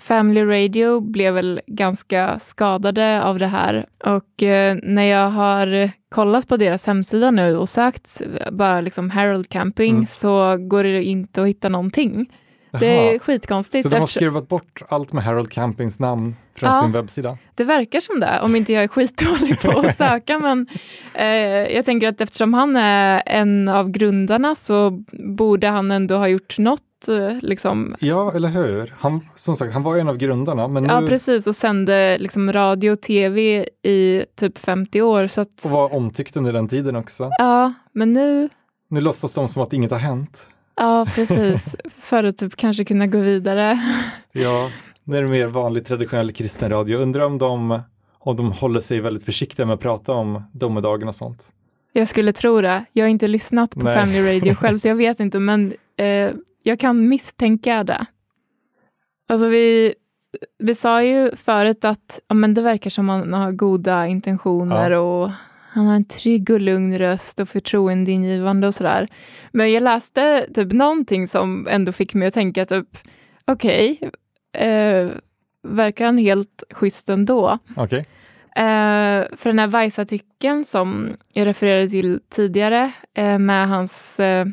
Family 0.00 0.42
Radio 0.44 1.00
blev 1.00 1.34
väl 1.34 1.60
ganska 1.66 2.38
skadade 2.38 3.22
av 3.24 3.38
det 3.38 3.46
här. 3.46 3.86
Och 4.04 4.42
eh, 4.42 4.76
när 4.82 5.02
jag 5.04 5.30
har 5.30 5.90
kollat 6.08 6.48
på 6.48 6.56
deras 6.56 6.86
hemsida 6.86 7.30
nu 7.30 7.56
och 7.56 7.68
sökt 7.68 8.20
bara 8.52 8.80
liksom 8.80 9.10
Harold 9.10 9.48
Camping 9.48 9.94
Mm. 9.94 10.06
så 10.06 10.56
går 10.56 10.84
det 10.84 11.04
inte 11.04 11.42
att 11.42 11.48
hitta 11.48 11.68
någonting. 11.68 12.26
Det 12.80 12.86
är 12.86 13.10
Jaha. 13.12 13.18
skitkonstigt. 13.18 13.82
Så 13.82 13.88
de 13.88 13.96
har 13.96 14.02
eftersom- 14.04 14.20
skruvat 14.20 14.48
bort 14.48 14.82
allt 14.88 15.12
med 15.12 15.24
Harold 15.24 15.50
Campings 15.52 16.00
namn 16.00 16.36
från 16.56 16.70
Ja. 16.70 16.82
sin 16.82 16.92
webbsida? 16.92 17.38
Det 17.54 17.64
verkar 17.64 18.00
som 18.00 18.20
det, 18.20 18.40
om 18.42 18.56
inte 18.56 18.72
jag 18.72 18.84
är 18.84 18.88
skitdålig 18.88 19.60
på 19.60 19.78
att 19.80 19.96
söka. 19.96 20.38
men 20.38 20.66
eh, 21.14 21.26
jag 21.76 21.84
tänker 21.84 22.08
att 22.08 22.20
eftersom 22.20 22.54
han 22.54 22.76
är 22.76 23.22
en 23.26 23.68
av 23.68 23.90
grundarna 23.90 24.54
så 24.54 25.02
borde 25.36 25.66
han 25.68 25.90
ändå 25.90 26.16
ha 26.16 26.28
gjort 26.28 26.58
något. 26.58 26.82
Eh, 27.08 27.32
liksom. 27.40 27.96
Ja, 27.98 28.32
eller 28.34 28.48
hur? 28.48 28.94
Han, 28.98 29.20
som 29.34 29.56
sagt, 29.56 29.72
han 29.72 29.82
var 29.82 29.96
en 29.96 30.08
av 30.08 30.16
grundarna, 30.16 30.68
men 30.68 30.82
nu 30.82 30.88
Ja, 30.88 31.02
precis. 31.08 31.46
Och 31.46 31.56
sände 31.56 32.18
liksom 32.18 32.52
radio 32.52 32.90
och 32.90 33.00
tv 33.00 33.68
i 33.82 34.24
typ 34.36 34.58
50 34.58 35.02
år. 35.02 35.26
Så 35.26 35.40
att, 35.40 35.64
och 35.64 35.70
var 35.70 35.94
omtyckt 35.94 36.36
under 36.36 36.52
den 36.52 36.68
tiden 36.68 36.96
också. 36.96 37.30
ja, 37.38 37.72
men 37.92 38.12
nu, 38.12 38.48
Nu 38.88 39.00
låtsas 39.00 39.34
de 39.34 39.48
som 39.48 39.62
att 39.62 39.72
inget 39.72 39.90
har 39.90 39.98
hänt. 39.98 40.48
ja 40.76 41.06
precis. 41.14 41.76
För 42.00 42.24
att 42.24 42.38
typ 42.38 42.56
kanske 42.56 42.84
kunna 42.84 43.06
gå 43.06 43.18
vidare. 43.18 43.78
Ja, 44.32 44.70
nu 45.04 45.16
är 45.18 45.22
det 45.22 45.28
mer 45.28 45.46
vanlig 45.46 45.86
traditionell 45.86 46.32
kristen 46.32 46.70
radio. 46.70 46.98
Undrar 46.98 47.24
om 47.24 47.38
de, 47.38 47.80
om 48.18 48.36
de 48.36 48.52
håller 48.52 48.80
sig 48.80 49.00
väldigt 49.00 49.24
försiktiga 49.24 49.66
med 49.66 49.74
att 49.74 49.80
prata 49.80 50.12
om 50.12 50.42
domedagen 50.52 51.08
och 51.08 51.14
sånt. 51.14 51.48
Jag 51.92 52.08
skulle 52.08 52.32
tro 52.32 52.60
det. 52.60 52.84
Jag 52.92 53.04
har 53.04 53.08
inte 53.10 53.28
lyssnat 53.28 53.70
på 53.70 53.80
Nej. 53.80 53.94
Family 53.96 54.36
Radio 54.38 54.54
själv, 54.60 54.78
så 54.78 54.88
jag 54.88 54.94
vet 54.96 55.20
inte, 55.20 55.38
men 55.40 55.72
eh, 55.96 56.30
jag 56.66 56.80
kan 56.80 57.08
misstänka 57.08 57.84
det. 57.84 58.06
Alltså 59.28 59.46
vi, 59.46 59.94
vi 60.58 60.74
sa 60.74 61.02
ju 61.02 61.36
förut 61.36 61.84
att 61.84 62.20
ja, 62.28 62.34
men 62.34 62.54
det 62.54 62.62
verkar 62.62 62.90
som 62.90 63.08
han 63.08 63.32
har 63.32 63.52
goda 63.52 64.06
intentioner 64.06 64.90
och 64.90 65.30
han 65.70 65.86
har 65.86 65.94
en 65.94 66.04
trygg 66.04 66.50
och 66.50 66.60
lugn 66.60 66.98
röst 66.98 67.40
och 67.40 67.48
förtroendeingivande 67.48 68.66
och 68.66 68.74
sådär. 68.74 69.08
Men 69.52 69.72
jag 69.72 69.82
läste 69.82 70.46
typ 70.54 70.72
någonting 70.72 71.28
som 71.28 71.66
ändå 71.70 71.92
fick 71.92 72.14
mig 72.14 72.28
att 72.28 72.34
tänka 72.34 72.66
typ, 72.66 72.98
okej, 73.44 74.10
eh, 74.52 75.08
verkar 75.62 76.04
han 76.04 76.18
helt 76.18 76.62
schysst 76.70 77.08
ändå. 77.08 77.58
Okej. 77.76 78.06
Eh, 78.56 79.24
för 79.36 79.44
den 79.44 79.58
här 79.58 79.82
Vice-artikeln 79.82 80.64
som 80.64 81.16
jag 81.32 81.46
refererade 81.46 81.88
till 81.88 82.20
tidigare, 82.28 82.92
eh, 83.14 83.38
med 83.38 83.68
hans, 83.68 84.20
eh, 84.20 84.46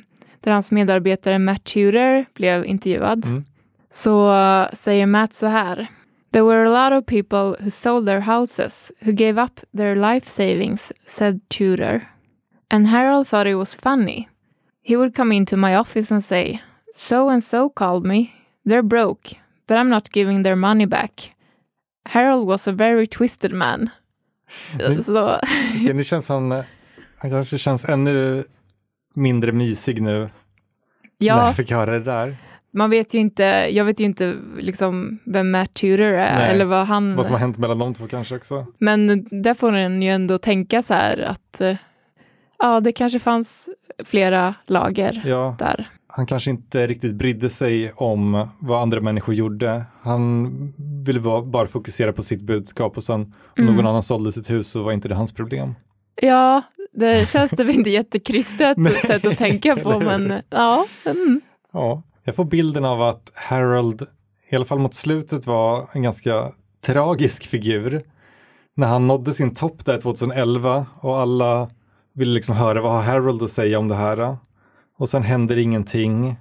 där 0.44 0.52
hans 0.52 0.72
medarbetare 0.72 1.40
Matt 1.40 1.64
Tudor 1.64 2.26
blev 2.34 2.66
intervjuad, 2.66 3.26
Mm. 3.26 3.46
så 3.90 4.34
eh, 4.34 4.70
säger 4.74 5.06
Matt 5.06 5.34
så 5.34 5.46
här. 5.48 5.88
There 6.32 6.44
were 6.44 6.66
a 6.76 6.90
lot 6.90 7.00
of 7.02 7.06
people 7.06 7.64
who 7.64 7.70
sold 7.72 8.06
their 8.08 8.20
houses, 8.20 8.92
who 9.06 9.12
gave 9.12 9.42
up 9.44 9.60
their 9.78 9.96
life 9.96 10.28
savings, 10.30 10.92
said 11.08 11.40
Tudor. 11.50 12.02
And 12.70 12.88
Harold 12.88 13.28
thought 13.28 13.48
it 13.48 13.56
was 13.56 13.76
funny. 13.76 14.28
He 14.84 14.96
would 14.98 15.16
come 15.16 15.36
into 15.36 15.58
my 15.58 15.76
office 15.78 16.14
and 16.14 16.26
say, 16.26 16.60
So 16.96 17.30
and 17.30 17.44
so 17.44 17.70
called 17.70 18.06
me. 18.06 18.26
They're 18.66 18.82
broke, 18.84 19.30
but 19.68 19.78
I'm 19.78 19.90
not 19.90 20.10
giving 20.12 20.44
their 20.44 20.56
money 20.56 20.86
back. 20.88 21.12
Harold 22.06 22.48
was 22.48 22.68
a 22.68 22.72
very 22.72 23.08
twisted 23.08 23.52
man. 23.54 23.90
Mm. 24.80 25.02
Så, 25.04 25.40
Nu 25.94 26.04
känns 26.04 26.30
han, 26.30 26.52
han 27.18 27.30
kanske 27.32 27.58
känns 27.58 27.86
ännu 27.90 28.44
mindre 29.14 29.52
mysig 29.52 30.02
nu 30.02 30.20
när 30.20 30.30
ja, 31.18 31.46
jag 31.46 31.56
fick 31.56 31.72
höra 31.72 31.92
det 31.92 32.00
där. 32.00 32.38
man 32.74 32.90
vet 32.90 33.14
ju 33.14 33.20
inte, 33.20 33.44
jag 33.72 33.86
vet 33.86 34.00
ju 34.00 34.04
inte 34.04 34.36
liksom 34.60 35.20
vem 35.26 35.52
Matt 35.52 35.74
Tudor 35.74 36.06
är 36.08 36.36
Nej, 36.36 36.52
eller 36.52 36.66
vad 36.66 36.88
han... 36.88 37.16
Vad 37.16 37.26
som 37.26 37.34
har 37.34 37.40
hänt 37.40 37.58
mellan 37.58 37.78
de 37.78 37.94
två 37.94 38.08
kanske 38.08 38.36
också. 38.36 38.66
Men 38.78 39.28
där 39.44 39.54
får 39.54 39.72
en 39.72 40.02
ju 40.02 40.10
ändå 40.10 40.38
tänka 40.38 40.82
så 40.82 40.94
här 40.94 41.18
att 41.22 41.62
eh, 41.62 41.76
ja, 42.60 42.80
det 42.80 42.92
kanske 42.92 43.20
fanns 43.20 43.70
flera 44.06 44.56
lager 44.68 45.22
Ja, 45.26 45.56
där. 45.60 45.90
han 46.08 46.26
kanske 46.26 46.52
inte 46.52 46.88
riktigt 46.88 47.16
brydde 47.16 47.50
sig 47.50 47.92
om 47.96 48.48
vad 48.60 48.82
andra 48.82 49.02
människor 49.02 49.36
gjorde. 49.36 49.84
Han 50.02 50.50
ville 51.06 51.20
bara- 51.20 51.42
bara 51.42 51.68
fokusera 51.68 52.14
på 52.14 52.24
sitt 52.24 52.42
budskap 52.42 52.98
och 52.98 53.04
sen 53.04 53.22
om 53.22 53.34
Mm. 53.64 53.76
någon 53.76 53.88
annan 53.88 54.04
sålde 54.04 54.32
sitt 54.32 54.50
hus 54.50 54.68
så 54.72 54.84
var 54.84 54.92
inte 54.92 55.08
det 55.08 55.16
hans 55.16 55.32
problem. 55.34 55.76
Ja, 56.16 56.62
det 56.92 57.30
känns 57.30 57.52
det 57.52 57.64
väl 57.64 57.76
inte 57.76 57.90
jättekristet 57.90 58.78
sätt 59.06 59.26
att 59.26 59.38
tänka 59.38 59.76
på, 59.76 60.00
men 60.00 60.34
ja. 60.50 60.86
Mm. 61.06 61.42
Ja, 61.74 62.04
jag 62.24 62.36
får 62.36 62.46
bilden 62.46 62.86
av 62.86 63.02
att 63.02 63.32
Harold, 63.36 64.08
i 64.50 64.56
alla 64.56 64.66
fall 64.66 64.80
mot 64.80 64.94
slutet, 64.94 65.48
var 65.48 65.90
en 65.92 66.02
ganska 66.04 66.52
tragisk 66.86 67.48
figur. 67.48 68.04
När 68.76 68.88
han 68.88 69.08
nådde 69.08 69.34
sin 69.34 69.54
topp 69.56 69.86
där 69.86 70.02
2011 70.02 70.86
och 71.00 71.20
alla 71.20 71.70
ville 72.14 72.34
liksom 72.34 72.56
höra 72.56 72.82
vad 72.82 72.92
har 72.92 73.02
Harold 73.02 73.44
att 73.44 73.50
säga 73.50 73.80
om 73.80 73.88
det 73.88 73.96
här. 73.96 74.38
Och 74.98 75.10
sen 75.10 75.24
händer 75.24 75.58
ingenting. 75.58 76.36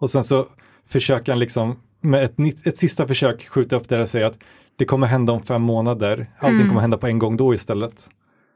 Och 0.00 0.10
sen 0.10 0.24
så 0.24 0.46
försöker 0.88 1.32
han 1.32 1.38
liksom 1.38 1.76
med 2.00 2.24
ett, 2.24 2.38
nytt, 2.38 2.66
ett 2.66 2.78
sista 2.78 3.06
försök 3.06 3.48
skjuta 3.48 3.76
upp 3.76 3.88
det 3.88 4.00
och 4.00 4.08
säga 4.08 4.26
att 4.26 4.38
det 4.76 4.84
kommer 4.84 5.06
hända 5.06 5.32
om 5.32 5.42
fem 5.42 5.62
månader. 5.62 6.30
Allting 6.38 6.56
Mm. 6.56 6.68
kommer 6.68 6.80
hända 6.80 6.98
på 6.98 7.06
en 7.06 7.18
gång 7.18 7.36
då 7.36 7.54
istället. 7.54 8.08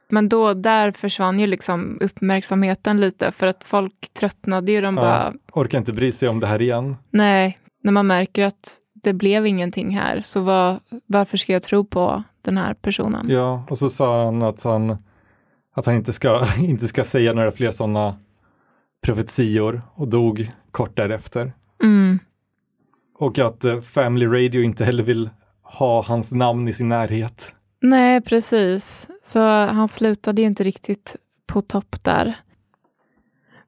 Men 0.08 0.28
då, 0.28 0.54
där 0.54 0.92
försvann 0.92 1.40
ju 1.40 1.46
liksom 1.46 1.98
uppmärksamheten 2.00 3.00
lite 3.00 3.32
för 3.32 3.46
att 3.46 3.64
folk 3.64 4.08
tröttnade 4.18 4.72
ju. 4.72 4.80
De 4.80 4.94
Ja. 4.96 5.02
bara, 5.02 5.34
Orkar 5.52 5.78
inte 5.78 5.92
bry 5.92 6.12
sig 6.12 6.28
om 6.28 6.40
det 6.40 6.46
här 6.46 6.62
igen. 6.62 6.96
nej, 7.10 7.58
när 7.82 7.92
man 7.92 8.06
märker 8.06 8.44
att 8.44 8.76
det 8.94 9.12
blev 9.12 9.46
ingenting 9.46 9.90
här, 9.90 10.20
så 10.20 10.40
vad, 10.40 10.78
varför 11.06 11.36
ska 11.36 11.52
jag 11.52 11.62
tro 11.62 11.84
på 11.84 12.22
den 12.42 12.56
här 12.56 12.74
personen? 12.74 13.26
Ja, 13.28 13.64
och 13.70 13.78
så 13.78 13.88
sa 13.88 14.24
han 14.24 14.42
att 14.42 14.62
han, 14.62 14.96
att 15.74 15.86
han 15.86 15.94
inte, 15.94 16.12
ska, 16.12 16.46
inte 16.58 16.88
ska 16.88 17.04
säga 17.04 17.32
några 17.32 17.52
fler 17.52 17.70
sådana 17.70 18.16
profetior 19.02 19.82
och 19.94 20.08
dog 20.08 20.50
kort 20.70 20.96
därefter. 20.96 21.52
Mm. 21.82 22.18
Och 23.18 23.38
att 23.38 23.64
eh, 23.64 23.80
Family 23.80 24.26
Radio 24.26 24.62
inte 24.62 24.84
heller 24.84 25.02
vill 25.02 25.30
ha 25.62 26.02
hans 26.02 26.32
namn 26.32 26.68
i 26.68 26.72
sin 26.72 26.88
närhet. 26.88 27.54
Nej, 27.80 28.20
precis. 28.20 29.06
Så 29.26 29.40
han 29.48 29.88
slutade 29.88 30.42
ju 30.42 30.46
inte 30.46 30.64
riktigt 30.64 31.16
på 31.46 31.62
topp 31.62 31.96
där. 32.02 32.34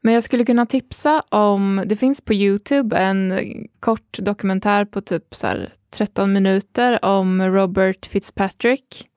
Men 0.01 0.15
jag 0.15 0.23
skulle 0.23 0.45
kunna 0.45 0.67
tipsa 0.67 1.21
om, 1.21 1.83
det 1.87 1.97
finns 1.97 2.21
på 2.21 2.35
Youtube 2.35 2.97
en 2.97 3.39
kort 3.81 4.19
dokumentär 4.19 4.85
på 4.85 5.01
typ 5.01 5.35
så 5.35 5.47
här 5.47 5.73
13 5.91 6.33
minuter 6.33 7.05
om 7.05 7.43
Robert 7.43 8.07
Fitzpatrick. 8.07 9.09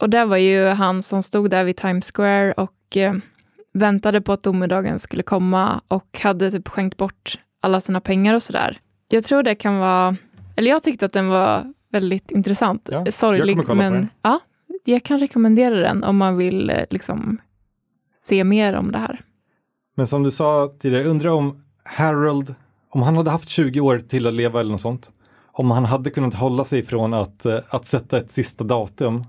Och 0.00 0.10
det 0.10 0.24
var 0.24 0.36
ju 0.36 0.66
han 0.66 1.02
som 1.02 1.22
stod 1.22 1.50
där 1.50 1.64
vid 1.64 1.76
Times 1.76 2.12
Square 2.14 2.52
och 2.52 2.96
eh, 2.96 3.14
väntade 3.72 4.20
på 4.20 4.32
att 4.32 4.42
domedagen 4.42 4.98
skulle 4.98 5.22
komma 5.22 5.80
och 5.88 6.20
hade 6.22 6.50
typ 6.50 6.68
skänkt 6.68 6.96
bort 6.96 7.38
alla 7.60 7.80
sina 7.80 8.00
pengar 8.00 8.34
och 8.34 8.42
sådär. 8.42 8.78
Jag 9.08 9.24
tror 9.24 9.42
det 9.42 9.54
kan 9.54 9.78
vara, 9.78 10.16
eller 10.56 10.70
jag 10.70 10.82
tyckte 10.82 11.06
att 11.06 11.12
den 11.12 11.28
var 11.28 11.72
väldigt 11.88 12.30
intressant. 12.30 12.88
Ja, 12.90 13.12
Sorglig, 13.12 13.68
men 13.68 14.08
ja, 14.22 14.40
jag 14.84 15.02
kan 15.02 15.20
rekommendera 15.20 15.74
den 15.74 16.04
om 16.04 16.16
man 16.16 16.36
vill 16.36 16.70
eh, 16.70 16.84
liksom 16.90 17.40
se 18.20 18.44
mer 18.44 18.74
om 18.74 18.92
det 18.92 18.98
här. 18.98 19.24
Men 19.96 20.06
som 20.06 20.22
du 20.22 20.30
sa 20.30 20.74
tidigare, 20.78 21.04
undrar 21.04 21.30
om 21.30 21.62
Harold, 21.84 22.54
om 22.90 23.02
han 23.02 23.16
hade 23.16 23.30
haft 23.30 23.48
20 23.48 23.80
år 23.80 23.98
till 23.98 24.26
att 24.26 24.34
leva 24.34 24.60
eller 24.60 24.70
något 24.70 24.80
sånt, 24.80 25.10
om 25.52 25.70
han 25.70 25.84
hade 25.84 26.10
kunnat 26.10 26.34
hålla 26.34 26.64
sig 26.64 26.82
från 26.82 27.14
att, 27.14 27.46
eh, 27.46 27.58
att 27.68 27.86
sätta 27.86 28.18
ett 28.18 28.30
sista 28.30 28.64
datum. 28.64 29.24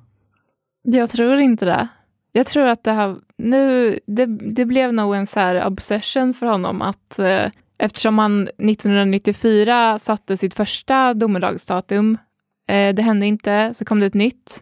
Jag 0.84 1.10
tror 1.10 1.40
inte 1.40 1.66
det. 1.66 1.88
Jag 2.32 2.48
tror 2.48 2.68
att 2.68 2.84
det 2.84 2.92
här, 2.92 3.16
nu, 3.38 4.00
det, 4.08 4.26
det 4.26 4.66
blev 4.66 4.94
nog 4.94 5.16
en 5.16 5.28
så 5.28 5.40
här 5.40 5.68
obsession 5.68 6.34
för 6.34 6.46
honom 6.46 6.82
att 6.82 7.20
eh, 7.20 7.52
eftersom 7.78 8.20
han 8.20 8.44
1994 8.44 10.00
satte 10.00 10.38
sitt 10.38 10.54
första 10.54 11.14
domedagsdatum, 11.14 12.18
eh, 12.68 12.96
det 12.96 13.02
hände 13.02 13.26
inte, 13.26 13.74
så 13.74 13.86
kom 13.86 14.00
det 14.00 14.06
ett 14.06 14.14
nytt 14.14 14.62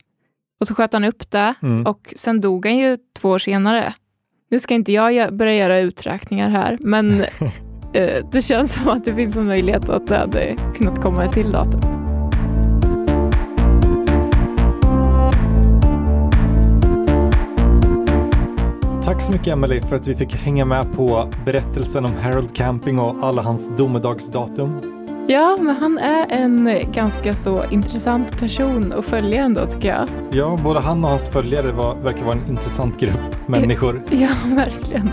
och 0.60 0.68
så 0.68 0.76
sköt 0.76 0.94
han 0.94 1.04
upp 1.04 1.32
det 1.32 1.54
Mm. 1.62 1.86
och 1.86 2.14
sen 2.16 2.42
dog 2.42 2.66
han 2.66 2.78
ju 2.78 2.98
två 3.20 3.30
år 3.30 3.40
senare. 3.40 3.94
Nu 4.52 4.60
ska 4.60 4.74
inte 4.74 4.92
jag 4.92 5.36
börja 5.38 5.54
göra 5.56 5.80
uträkningar 5.80 6.50
här, 6.50 6.78
men 6.82 7.22
eh, 7.94 8.26
det 8.32 8.42
känns 8.42 8.74
som 8.74 8.88
att 8.90 9.06
det 9.06 9.16
finns 9.16 9.36
en 9.36 9.46
möjlighet 9.46 9.90
att 9.90 10.08
det 10.08 10.18
hade 10.18 10.56
kunnat 10.78 11.02
komma 11.02 11.26
ett 11.26 11.34
till 11.34 11.52
datum. 11.52 11.82
Tack 19.04 19.22
så 19.22 19.32
mycket 19.32 19.48
Emily 19.48 19.82
för 19.82 19.96
att 19.96 20.08
vi 20.08 20.16
fick 20.16 20.36
hänga 20.36 20.66
med 20.66 20.94
på 20.96 21.30
berättelsen 21.46 22.06
om 22.06 22.12
Harold 22.22 22.56
Camping 22.56 23.00
och 23.00 23.28
alla 23.28 23.42
hans 23.42 23.78
domedagsdatum. 23.78 24.99
Ja, 25.32 25.58
men 25.62 25.76
han 25.76 25.98
är 25.98 26.28
en 26.30 26.92
ganska 26.92 27.36
så 27.36 27.66
intressant 27.72 28.40
person 28.40 28.94
att 28.94 29.06
följa 29.06 29.44
ändå 29.44 29.66
tycker 29.68 29.88
jag. 29.90 30.10
Ja, 30.32 30.58
både 30.64 30.80
han 30.80 31.04
och 31.04 31.10
hans 31.10 31.30
följare 31.30 31.72
var, 31.72 31.96
verkar 31.96 32.26
vara 32.26 32.36
en 32.36 32.50
intressant 32.50 33.00
grupp 33.00 33.48
människor. 33.48 34.04
Ja, 34.10 34.30
verkligen. 34.46 35.10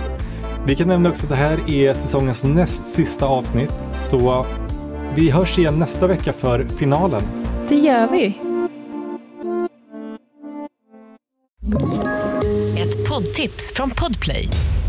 Vi 0.66 0.74
kan 0.74 0.88
nämna 0.88 1.08
också 1.08 1.24
att 1.24 1.30
det 1.30 1.36
här 1.36 1.70
är 1.70 1.94
säsongens 1.94 2.44
näst 2.44 2.86
sista 2.86 3.26
avsnitt, 3.26 3.72
så 3.94 4.46
vi 5.16 5.30
hörs 5.30 5.58
igen 5.58 5.78
nästa 5.78 6.06
vecka 6.06 6.32
för 6.32 6.64
finalen. 6.64 7.22
Det 7.68 7.76
gör 7.76 8.08
vi. 8.10 8.26
Ett 12.80 13.08
poddtips 13.08 13.72
från 13.74 13.90
Podplay. 13.90 14.48